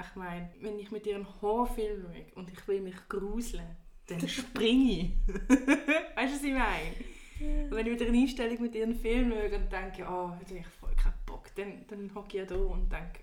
Ich 0.00 0.16
meine, 0.16 0.50
wenn 0.60 0.78
ich 0.78 0.90
mit 0.90 1.04
dir 1.04 1.16
einen 1.16 1.42
Horrorfilm 1.42 2.02
schaue 2.02 2.26
und 2.34 2.50
ich 2.50 2.66
will 2.66 2.80
mich 2.80 2.96
gruseln, 3.08 3.76
dann 4.06 4.20
springe 4.28 4.92
ich. 4.92 5.10
weißt 5.28 6.32
du, 6.32 6.36
was 6.36 6.42
ich 6.42 6.52
meine? 6.52 7.64
Und 7.64 7.72
wenn 7.72 7.86
ich 7.86 7.92
mit 7.92 8.02
einer 8.02 8.18
Einstellung 8.18 8.62
mit 8.62 8.74
dir 8.74 8.84
einen 8.84 8.94
Film 8.94 9.32
schaue 9.32 9.58
und 9.58 9.72
denke, 9.72 10.04
oh, 10.08 10.30
heute 10.30 10.54
habe 10.54 10.58
ich 10.60 10.81
dann, 11.56 11.86
dann 11.86 12.14
hocke 12.14 12.28
ich 12.28 12.34
ja 12.34 12.44
da 12.44 12.56
und 12.56 12.90
denke, 12.90 13.20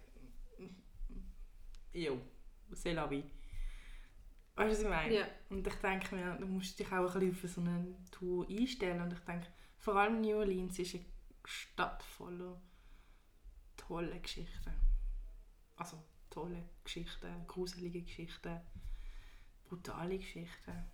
jo, 1.94 2.20
c'est 2.72 2.94
la 2.94 3.10
vie. 3.10 3.24
Weißt 4.56 4.72
du, 4.72 4.72
was 4.72 4.80
ich 4.82 4.90
meine? 4.90 5.16
Ja. 5.16 5.28
Und 5.50 5.66
ich 5.66 5.76
denke 5.76 6.16
mir, 6.16 6.36
du 6.36 6.46
musst 6.46 6.78
dich 6.78 6.92
auch 6.92 7.16
ein 7.16 7.32
bisschen 7.32 7.46
auf 7.48 7.52
so 7.56 7.62
eine 7.62 7.96
Tour 8.12 8.48
einstellen. 8.50 9.02
Und 9.02 9.14
ich 9.14 9.20
denke, 9.20 9.48
vor 9.78 9.96
allem 9.96 10.22
New 10.22 10.36
Orleans 10.36 10.78
ist 10.80 10.96
eine 10.96 11.06
Stadt 11.46 12.04
voller 12.04 12.62
tolle 13.78 14.20
Geschichten. 14.20 14.74
Also 15.78 15.98
tolle 16.30 16.64
Geschichten, 16.84 17.48
gruselige 17.48 18.02
Geschichten, 18.02 18.60
brutale 19.64 20.18
Geschichten. 20.18 20.86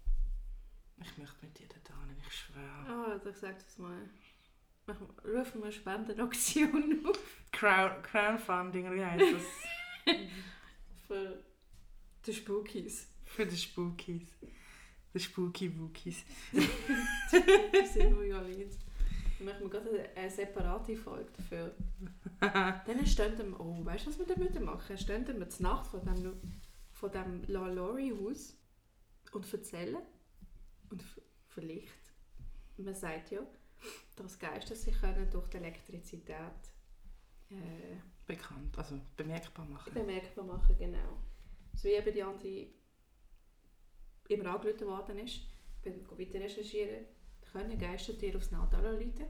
Ich 1.02 1.18
möchte 1.18 1.46
mit 1.46 1.60
dir 1.60 1.68
da 1.84 2.06
hin, 2.06 2.16
ich 2.26 2.34
schwöre. 2.34 2.86
Ah, 2.88 3.20
oh, 3.22 3.28
ich 3.28 3.36
sag 3.36 3.58
das 3.58 3.78
mal. 3.78 4.10
Machen 4.88 5.08
wir- 5.24 5.40
Rufen 5.40 5.60
wir 5.62 5.66
eine 5.66 5.74
Spendenaktion 5.74 7.06
auf 7.10 7.20
Crown, 7.52 8.02
Crowdfunding, 8.04 8.94
wie 8.94 9.04
heißt 9.04 9.34
das? 9.34 10.16
für 11.08 11.44
die 12.26 12.34
Spookies. 12.34 13.08
Für 13.26 13.46
die 13.46 13.58
Spookies. 13.58 14.28
Die 15.14 15.20
Spooky 15.22 15.80
Wookies. 15.80 16.26
Wir 16.52 17.88
sind 17.88 18.12
New 18.12 18.36
Orleans. 18.36 18.78
Dann 19.38 19.48
machen 19.48 19.62
wir 19.62 19.70
gerade 19.70 20.10
eine, 20.14 20.30
separate 20.30 20.98
Folge 20.98 21.32
dafür. 21.38 21.74
Dann 22.42 23.06
stehen 23.08 23.38
wir, 23.38 23.60
oh, 23.62 23.86
weißt 23.86 24.08
du, 24.08 24.10
was 24.10 24.20
wir 24.20 24.38
würden 24.38 24.66
machen? 24.66 24.98
Stehen 24.98 25.26
wir 25.26 25.50
zur 25.50 25.64
Nacht 25.64 25.88
von 25.88 26.04
dem, 26.06 26.42
von 26.92 27.12
dem 27.14 27.44
La 27.48 27.68
Lori 27.70 28.10
Haus 28.10 28.58
und 29.32 29.54
erzählen. 29.54 29.98
Und 30.90 31.02
vielleicht, 31.48 32.14
man 32.76 32.94
sagt 32.94 33.32
ja, 33.32 33.40
dass 34.16 34.40
Geister 34.40 34.76
sich 34.76 35.00
können 35.00 35.30
durch 35.30 35.48
die 35.48 35.58
Elektrizität 35.58 36.30
äh, 37.50 37.98
Bekannt, 38.26 38.76
also 38.78 39.00
bemerkbar 39.16 39.66
machen. 39.66 39.94
bemerkbar 39.94 40.46
machen, 40.46 40.76
genau. 40.78 41.22
So 41.76 41.88
wie 41.88 41.94
eben 41.94 42.14
die 42.14 42.24
andere 42.24 42.68
immer 44.30 44.56
angerufen 44.56 44.88
worden 44.88 45.20
ist, 45.20 45.42
wenn 45.84 45.96
wir 45.96 46.18
weiter 46.18 46.40
recherchieren, 46.40 47.06
können 47.52 47.78
Geistertiere 47.78 48.38
aufs 48.38 48.52
Nadal 48.52 48.86
anrufen. 48.86 49.28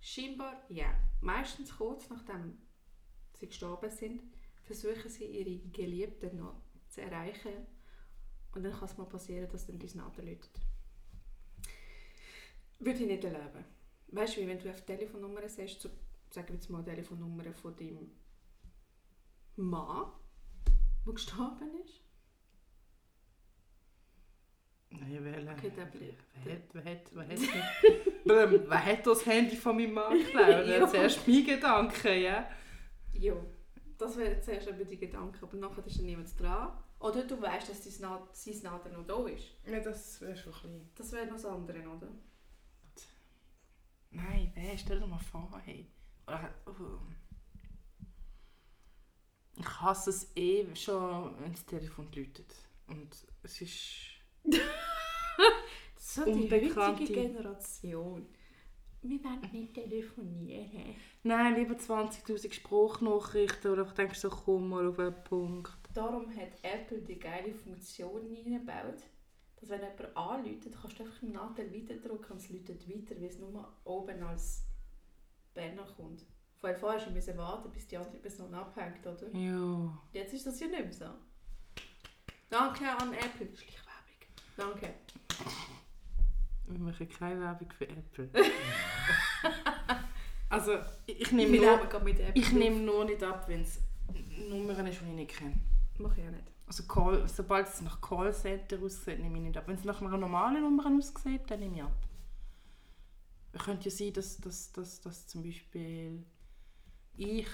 Scheinbar 0.00 0.64
ja. 0.68 0.92
Meistens 1.20 1.76
kurz 1.76 2.10
nachdem 2.10 2.58
sie 3.34 3.46
gestorben 3.46 3.90
sind, 3.90 4.22
versuchen 4.64 5.08
sie 5.08 5.26
ihre 5.26 5.58
Geliebten 5.70 6.36
noch 6.36 6.60
zu 6.88 7.00
erreichen. 7.02 7.66
Und 8.52 8.64
dann 8.64 8.72
kann 8.72 8.88
es 8.88 8.96
mal 8.96 9.06
passieren, 9.06 9.48
dass 9.50 9.66
dann 9.66 9.78
dein 9.78 9.96
Nadel 9.96 10.26
läutet. 10.26 10.60
Würde 12.80 12.98
ich 12.98 13.06
nicht 13.06 13.24
erleben. 13.24 13.64
Weißt 14.14 14.36
du, 14.36 14.46
wenn 14.46 14.58
du 14.60 14.70
auf 14.70 14.80
die 14.80 14.86
Telefonnummer 14.86 15.48
siehst, 15.48 15.80
so, 15.80 15.90
sagen 16.30 16.48
wir 16.48 16.54
jetzt 16.54 16.70
mal 16.70 16.82
die 16.84 16.90
Telefonnummer 16.90 17.52
von 17.52 17.74
deinem 17.74 18.12
Mann, 19.56 20.12
der 21.04 21.12
gestorben 21.12 21.70
ist. 21.84 22.00
Nein, 24.90 25.18
wer, 25.20 25.52
Okay, 25.54 25.70
der 25.76 25.86
bleibt. 25.86 26.24
wer, 26.44 26.54
hat, 26.54 26.62
wer, 26.72 26.84
hat, 26.84 27.10
wer, 27.12 27.28
hat, 27.28 28.68
wer 28.70 28.84
hat 28.84 29.06
das 29.06 29.26
Handy 29.26 29.56
von 29.56 29.76
meinem 29.76 29.94
Mann 29.94 30.16
geklaut? 30.16 30.64
Das 30.66 30.92
ist 30.92 30.94
erst 30.94 31.26
mein 31.28 31.44
Gedanke, 31.44 32.14
ja. 32.14 32.48
Ja. 33.12 33.34
Das 33.98 34.16
wäre 34.16 34.30
jetzt 34.30 34.44
zuerst 34.44 34.68
eben 34.68 34.86
die 34.86 34.96
Gedanke, 34.96 35.38
aber 35.42 35.56
nachher 35.56 35.84
ist 35.86 35.98
dann 35.98 36.06
niemand 36.06 36.40
dran. 36.40 36.78
Oder 37.00 37.24
du 37.24 37.40
weißt, 37.42 37.68
dass 37.68 37.84
sein 37.84 38.62
Nader 38.62 38.90
noch 38.90 39.06
da 39.06 39.26
ist. 39.26 39.44
Ja, 39.66 39.80
das 39.80 40.20
wäre 40.20 40.36
schon 40.36 40.52
ein 40.52 40.60
bisschen... 40.60 40.90
Das 40.94 41.12
wäre 41.12 41.26
noch 41.26 41.32
das 41.34 41.44
andere, 41.46 41.80
oder? 41.80 42.08
Nein, 44.14 44.52
wer? 44.54 44.78
Stell 44.78 45.00
dir 45.00 45.06
mal 45.06 45.18
vor, 45.18 45.60
hey. 45.64 45.86
Oder, 46.26 46.54
oh. 46.66 47.00
Ich 49.56 49.80
hasse 49.80 50.10
es 50.10 50.36
eh 50.36 50.66
schon, 50.74 51.38
wenn 51.40 51.52
das 51.52 51.66
Telefon 51.66 52.08
läutet. 52.14 52.54
Und 52.86 53.14
es 53.42 53.60
ist... 53.60 54.14
So 55.96 56.24
die 56.24 56.32
Unbekannte 56.32 57.02
heutige 57.02 57.12
Generation. 57.12 58.26
Wir 59.02 59.22
wollen 59.24 59.50
nicht 59.52 59.74
telefonieren. 59.74 60.94
Nein, 61.24 61.56
lieber 61.56 61.74
20'000 61.74 62.52
Spruchnachrichten 62.52 63.70
oder 63.70 63.86
ich 63.86 63.92
denke 63.92 64.14
so, 64.14 64.30
komm 64.30 64.68
mal 64.68 64.86
auf 64.86 64.98
einen 64.98 65.24
Punkt. 65.24 65.72
Darum 65.92 66.28
hat 66.36 66.52
Apple 66.62 67.02
die 67.02 67.18
geile 67.18 67.54
Funktion 67.54 68.26
eingebaut, 68.26 69.02
dass 69.64 69.70
wenn 69.70 69.80
jemand 69.80 70.16
anläutet, 70.16 70.74
kannst 70.80 70.98
du 70.98 71.04
einfach 71.04 71.22
im 71.22 71.32
Nadel 71.32 71.72
weiterdrücken 71.72 72.32
und 72.32 72.36
es 72.40 72.50
läutet 72.50 72.88
weiter, 72.88 73.20
weil 73.20 73.28
es 73.28 73.38
nur 73.38 73.72
oben 73.84 74.22
als 74.22 74.64
Banner 75.54 75.86
kommt. 75.96 76.24
Vorher 76.56 76.78
vorher 76.78 77.10
musst 77.10 77.28
du 77.28 77.36
warten, 77.36 77.70
bis 77.72 77.86
die 77.86 77.96
andere 77.96 78.18
Person 78.18 78.54
abhängt, 78.54 79.06
oder? 79.06 79.28
Ja. 79.34 79.98
Jetzt 80.12 80.34
ist 80.34 80.46
das 80.46 80.60
ja 80.60 80.66
nicht 80.66 80.84
mehr 80.84 80.92
so. 80.92 81.06
Danke 82.50 82.90
an 82.90 83.12
Apple. 83.12 83.48
Schleichwerbung. 83.54 84.20
Danke. 84.56 84.94
Wir 86.66 86.78
machen 86.78 87.08
keine 87.08 87.40
Werbung 87.40 87.70
für 87.72 87.88
Apple. 87.88 88.30
also, 90.48 90.78
ich, 91.06 91.20
ich 91.20 91.32
nehme 91.32 91.58
nur, 91.58 91.80
ich 92.34 92.52
nehme 92.52 92.80
nur 92.80 93.04
nicht 93.04 93.22
ab, 93.22 93.46
wenn 93.48 93.62
es 93.62 93.80
Nummern 94.48 94.86
ist, 94.86 95.00
die 95.00 95.06
ich 95.06 95.12
nicht 95.12 95.36
kenne. 95.36 95.52
auf. 95.52 96.00
Mach 96.00 96.16
ich 96.16 96.24
auch 96.24 96.30
nicht. 96.30 96.53
Also 96.66 96.84
Call, 96.84 97.28
sobald 97.28 97.68
es 97.68 97.82
nach 97.82 98.00
Callcenter 98.00 98.78
aussieht, 98.82 99.20
nehme 99.20 99.36
ich 99.38 99.44
nicht 99.44 99.56
ab. 99.56 99.64
Wenn 99.66 99.76
es 99.76 99.84
nach 99.84 100.00
einer 100.00 100.16
normalen 100.16 100.62
Nummer 100.62 100.86
aussieht, 100.86 101.42
dann 101.48 101.60
nehme 101.60 101.76
ich 101.76 101.82
ab. 101.82 102.08
Es 103.52 103.62
könnte 103.62 103.88
ja 103.88 103.90
sein, 103.90 104.12
dass, 104.12 104.38
dass, 104.38 104.72
dass, 104.72 105.00
dass 105.00 105.26
zum 105.26 105.42
Beispiel 105.42 106.24
ich, 107.16 107.46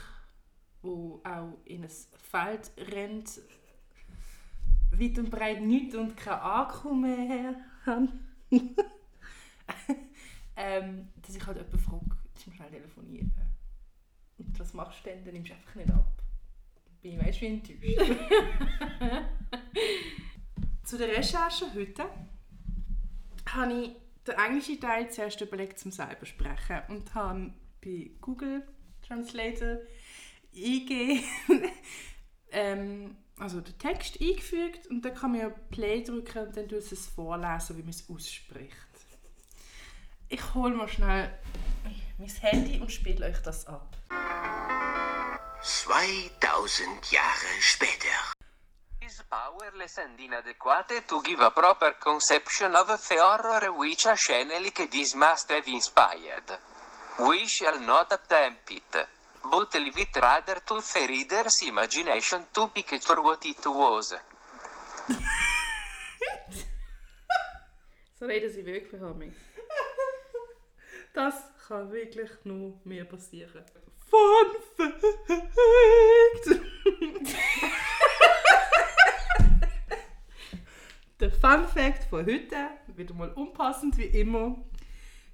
wo 0.80 1.20
auch 1.24 1.58
in 1.64 1.84
ein 1.84 1.90
Feld 1.90 2.70
rennt, 2.78 3.40
weit 4.92 5.18
und 5.18 5.30
breit 5.30 5.60
nichts 5.62 5.94
und 5.94 6.16
kein 6.16 6.38
Akku 6.40 6.94
mehr 6.94 7.56
habe, 7.86 8.08
ähm, 10.56 11.08
dass 11.22 11.36
ich 11.36 11.46
halt 11.46 11.58
jemanden 11.58 11.78
frage, 11.78 12.06
mal 12.46 12.54
schnell 12.54 12.70
telefonieren. 12.70 13.32
Und 14.38 14.58
was 14.58 14.72
machst 14.72 15.00
du 15.04 15.10
denn? 15.10 15.24
Dann 15.24 15.34
nimmst 15.34 15.50
du 15.50 15.54
einfach 15.54 15.74
nicht 15.74 15.90
ab. 15.90 16.19
Bin 17.02 17.12
ich 17.12 17.26
weißt, 17.26 17.40
wie 17.40 17.46
enttäuscht. 17.46 17.80
Zu 20.84 20.98
der 20.98 21.16
Recherche 21.16 21.72
heute 21.74 22.04
habe 23.46 23.72
ich 23.72 23.90
den 24.26 24.34
englischen 24.34 24.80
Teil 24.80 25.10
zuerst 25.10 25.40
überlegt, 25.40 25.78
zum 25.78 25.92
selber 25.92 26.26
sprechen 26.26 26.82
und 26.88 27.14
habe 27.14 27.52
bei 27.82 28.10
Google 28.20 28.66
Translator 29.00 29.78
eingegeben, 30.54 31.22
ähm, 32.50 33.16
also 33.38 33.60
den 33.60 33.78
Text 33.78 34.20
eingefügt 34.20 34.86
und 34.88 35.02
dann 35.02 35.14
kann 35.14 35.32
man 35.32 35.40
ja 35.40 35.48
Play 35.48 36.02
drücken 36.02 36.46
und 36.46 36.56
dann 36.56 36.68
tut 36.68 36.92
es 36.92 37.06
vorlesen, 37.06 37.78
wie 37.78 37.82
man 37.82 37.90
es 37.90 38.10
ausspricht. 38.10 38.76
Ich 40.28 40.54
hole 40.54 40.74
mal 40.76 40.88
schnell 40.88 41.32
mein 42.18 42.28
Handy 42.28 42.78
und 42.78 42.92
spiele 42.92 43.26
euch 43.26 43.38
das 43.38 43.66
ab. 43.66 43.96
2000 45.62 47.12
Jahre 47.12 47.60
später. 47.60 48.32
is 49.02 49.22
powerless 49.28 49.98
and 49.98 50.18
inadequate 50.18 51.02
to 51.06 51.20
give 51.22 51.40
a 51.40 51.50
proper 51.50 51.92
conception 52.00 52.74
of 52.74 52.86
the 52.86 53.16
horror 53.18 53.70
which 53.72 54.06
a 54.06 54.16
like 54.48 54.90
this 54.90 55.14
must 55.14 55.50
have 55.50 55.68
inspired. 55.68 56.48
We 57.18 57.46
shall 57.46 57.78
not 57.80 58.10
attempt 58.10 58.70
it, 58.70 59.06
but 59.42 59.74
leave 59.74 59.98
it 59.98 60.16
rather 60.16 60.60
to 60.66 60.80
the 60.80 61.06
reader's 61.06 61.60
imagination 61.62 62.46
to 62.54 62.68
picture 62.68 63.20
what 63.20 63.44
it 63.44 63.66
was. 63.66 64.14
So 68.18 68.26
reden 68.26 68.50
sie 68.50 68.64
wirklich 68.64 69.02
an 69.02 69.18
mich. 69.18 69.36
Das 71.12 71.34
kann 71.66 71.90
wirklich 71.90 72.30
nur 72.44 72.78
mir 72.84 73.04
passieren. 73.04 73.64
Fun! 74.10 74.59
Der 81.20 81.30
Fun 81.30 81.68
Fact 81.68 82.04
von 82.10 82.26
heute, 82.26 82.70
wieder 82.96 83.14
mal 83.14 83.30
unpassend 83.34 83.96
wie 83.96 84.06
immer. 84.06 84.56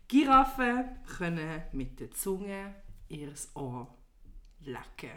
Giraffen 0.07 0.85
können 1.17 1.63
mit 1.73 1.99
der 1.99 2.11
Zunge 2.11 2.75
ihr 3.09 3.33
Ohr 3.55 3.89
lecken. 4.61 5.13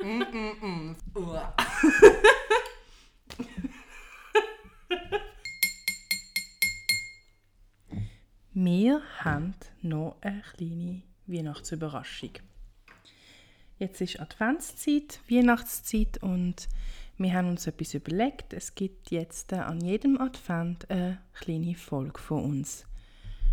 mm 0.00 0.22
-mm 0.22 0.60
-mm. 0.60 0.96
Uah. 1.14 1.54
Wir 8.54 9.00
haben 9.20 9.54
noch 9.82 10.16
eine 10.22 10.42
kleine 10.42 11.02
Weihnachtsüberraschung. 11.26 12.32
Jetzt 13.82 14.00
ist 14.00 14.20
Adventszeit, 14.20 15.18
Weihnachtszeit 15.28 16.22
und 16.22 16.68
wir 17.18 17.32
haben 17.32 17.48
uns 17.48 17.66
etwas 17.66 17.94
überlegt. 17.94 18.52
Es 18.52 18.76
gibt 18.76 19.10
jetzt 19.10 19.52
an 19.52 19.80
jedem 19.80 20.20
Advent 20.20 20.88
eine 20.88 21.20
kleine 21.34 21.74
Folge 21.74 22.20
von 22.20 22.44
uns. 22.44 22.86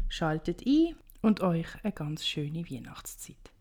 Schaltet 0.07 0.67
ein 0.67 0.95
und 1.23 1.41
euch 1.41 1.65
eine 1.81 1.93
ganz 1.93 2.27
schöne 2.27 2.69
Weihnachtszeit. 2.69 3.51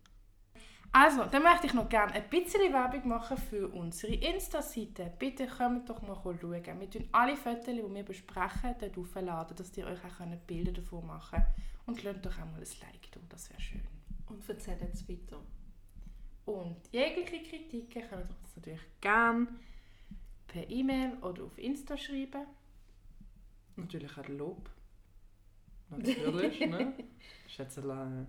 Also, 0.91 1.23
dann 1.23 1.41
möchte 1.41 1.65
ich 1.65 1.73
noch 1.73 1.89
gerne 1.89 2.13
ein 2.13 2.29
bisschen 2.29 2.71
Werbung 2.71 3.07
machen 3.07 3.37
für 3.37 3.67
unsere 3.69 4.13
Insta-Seite. 4.13 5.11
Bitte 5.17 5.47
kommt 5.47 5.89
doch 5.89 6.03
mal 6.03 6.21
schauen. 6.21 6.53
Wir 6.53 6.89
tun 6.91 7.09
alle 7.11 7.35
Fotos, 7.35 7.65
die 7.65 7.95
wir 7.95 8.03
besprechen, 8.03 8.75
dort 8.79 8.95
aufladen, 8.95 9.57
dass 9.57 9.75
ihr 9.75 9.87
euch 9.87 10.05
auch 10.05 10.37
Bilder 10.45 10.73
davon 10.73 11.07
machen 11.07 11.39
könnt. 11.39 11.87
Und 11.87 12.03
lasst 12.03 12.23
doch 12.23 12.33
auch 12.33 12.45
mal 12.45 12.59
ein 12.59 12.79
Like 12.81 13.11
da, 13.11 13.19
das 13.27 13.49
wäre 13.49 13.59
schön. 13.59 13.81
Und 14.27 14.47
erzählt 14.47 14.93
es 14.93 15.09
weiter. 15.09 15.41
Und 16.49 16.91
jegliche 16.91 17.43
Kritiken 17.43 18.09
könnt 18.09 18.31
ihr 18.31 18.35
uns 18.41 18.55
natürlich 18.55 18.81
gerne 19.01 19.47
per 20.47 20.67
E-Mail 20.67 21.13
oder 21.21 21.43
auf 21.43 21.55
Insta 21.59 21.95
schreiben. 21.95 22.47
Natürlich 23.75 24.17
auch 24.17 24.27
Lob. 24.27 24.67
Natürlich, 25.91 26.59
ne? 26.67 26.95
Schätzelein. 27.47 28.25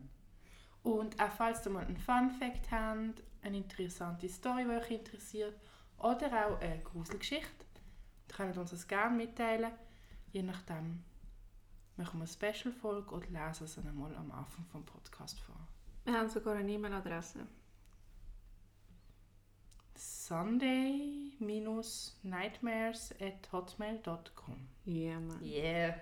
Und 0.83 1.19
auch 1.19 1.31
falls 1.31 1.65
ihr 1.65 1.73
mal 1.73 1.87
einen 1.87 1.97
Fun 1.97 2.31
Fact 2.31 2.71
habt, 2.71 3.23
eine 3.41 3.57
interessante 3.57 4.29
Story, 4.29 4.65
die 4.65 4.71
euch 4.71 4.91
interessiert, 4.91 5.59
oder 5.97 6.47
auch 6.47 6.61
eine 6.61 6.83
Gruselgeschichte, 6.83 7.65
dann 8.29 8.37
könnt 8.37 8.57
ihr 8.57 8.61
uns 8.61 8.73
das 8.73 8.87
gerne 8.87 9.17
mitteilen. 9.17 9.73
Je 10.31 10.43
nachdem 10.43 11.05
machen 11.97 12.21
wir 12.21 12.27
eine 12.27 12.53
Special-Folge 12.53 13.15
oder 13.15 13.27
lesen 13.29 13.65
es 13.65 13.77
dann 13.77 13.89
einmal 13.89 14.15
am 14.15 14.31
Anfang 14.31 14.67
vom 14.67 14.85
Podcast 14.85 15.41
vor. 15.41 15.57
Wir 16.05 16.19
haben 16.19 16.29
sogar 16.29 16.57
eine 16.57 16.71
E-Mail-Adresse. 16.71 17.47
Sunday-nightmares 20.31 23.13
at 23.21 23.49
hotmail.com. 23.51 24.69
Ja, 24.85 25.19
Mann. 25.19 25.43
Yeah, 25.43 25.97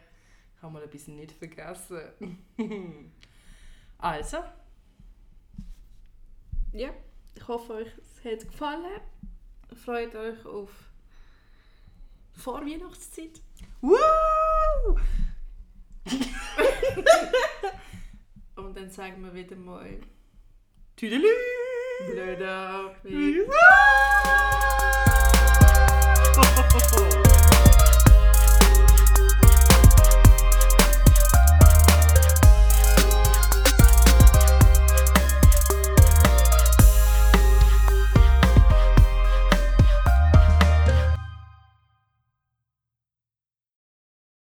ich 0.54 0.62
habe 0.62 0.74
mal 0.74 0.82
ein 0.82 0.90
bisschen 0.90 1.16
nicht 1.16 1.32
vergessen. 1.32 2.38
also, 3.98 4.44
Ja, 6.74 6.90
ich 7.34 7.48
hoffe, 7.48 7.72
euch 7.72 7.88
es 7.96 8.22
hat 8.22 8.46
gefallen. 8.46 9.00
Freut 9.82 10.14
euch 10.14 10.44
auf 10.44 10.70
Vorweihnachtszeit. 12.32 13.40
Woo! 13.80 13.96
Und 18.56 18.76
dann 18.76 18.90
sagen 18.90 19.24
wir 19.24 19.32
wieder 19.32 19.56
mal 19.56 19.98
Tüdelü! 20.96 21.57
Blöder. 22.06 22.94
Woo! 23.04 23.52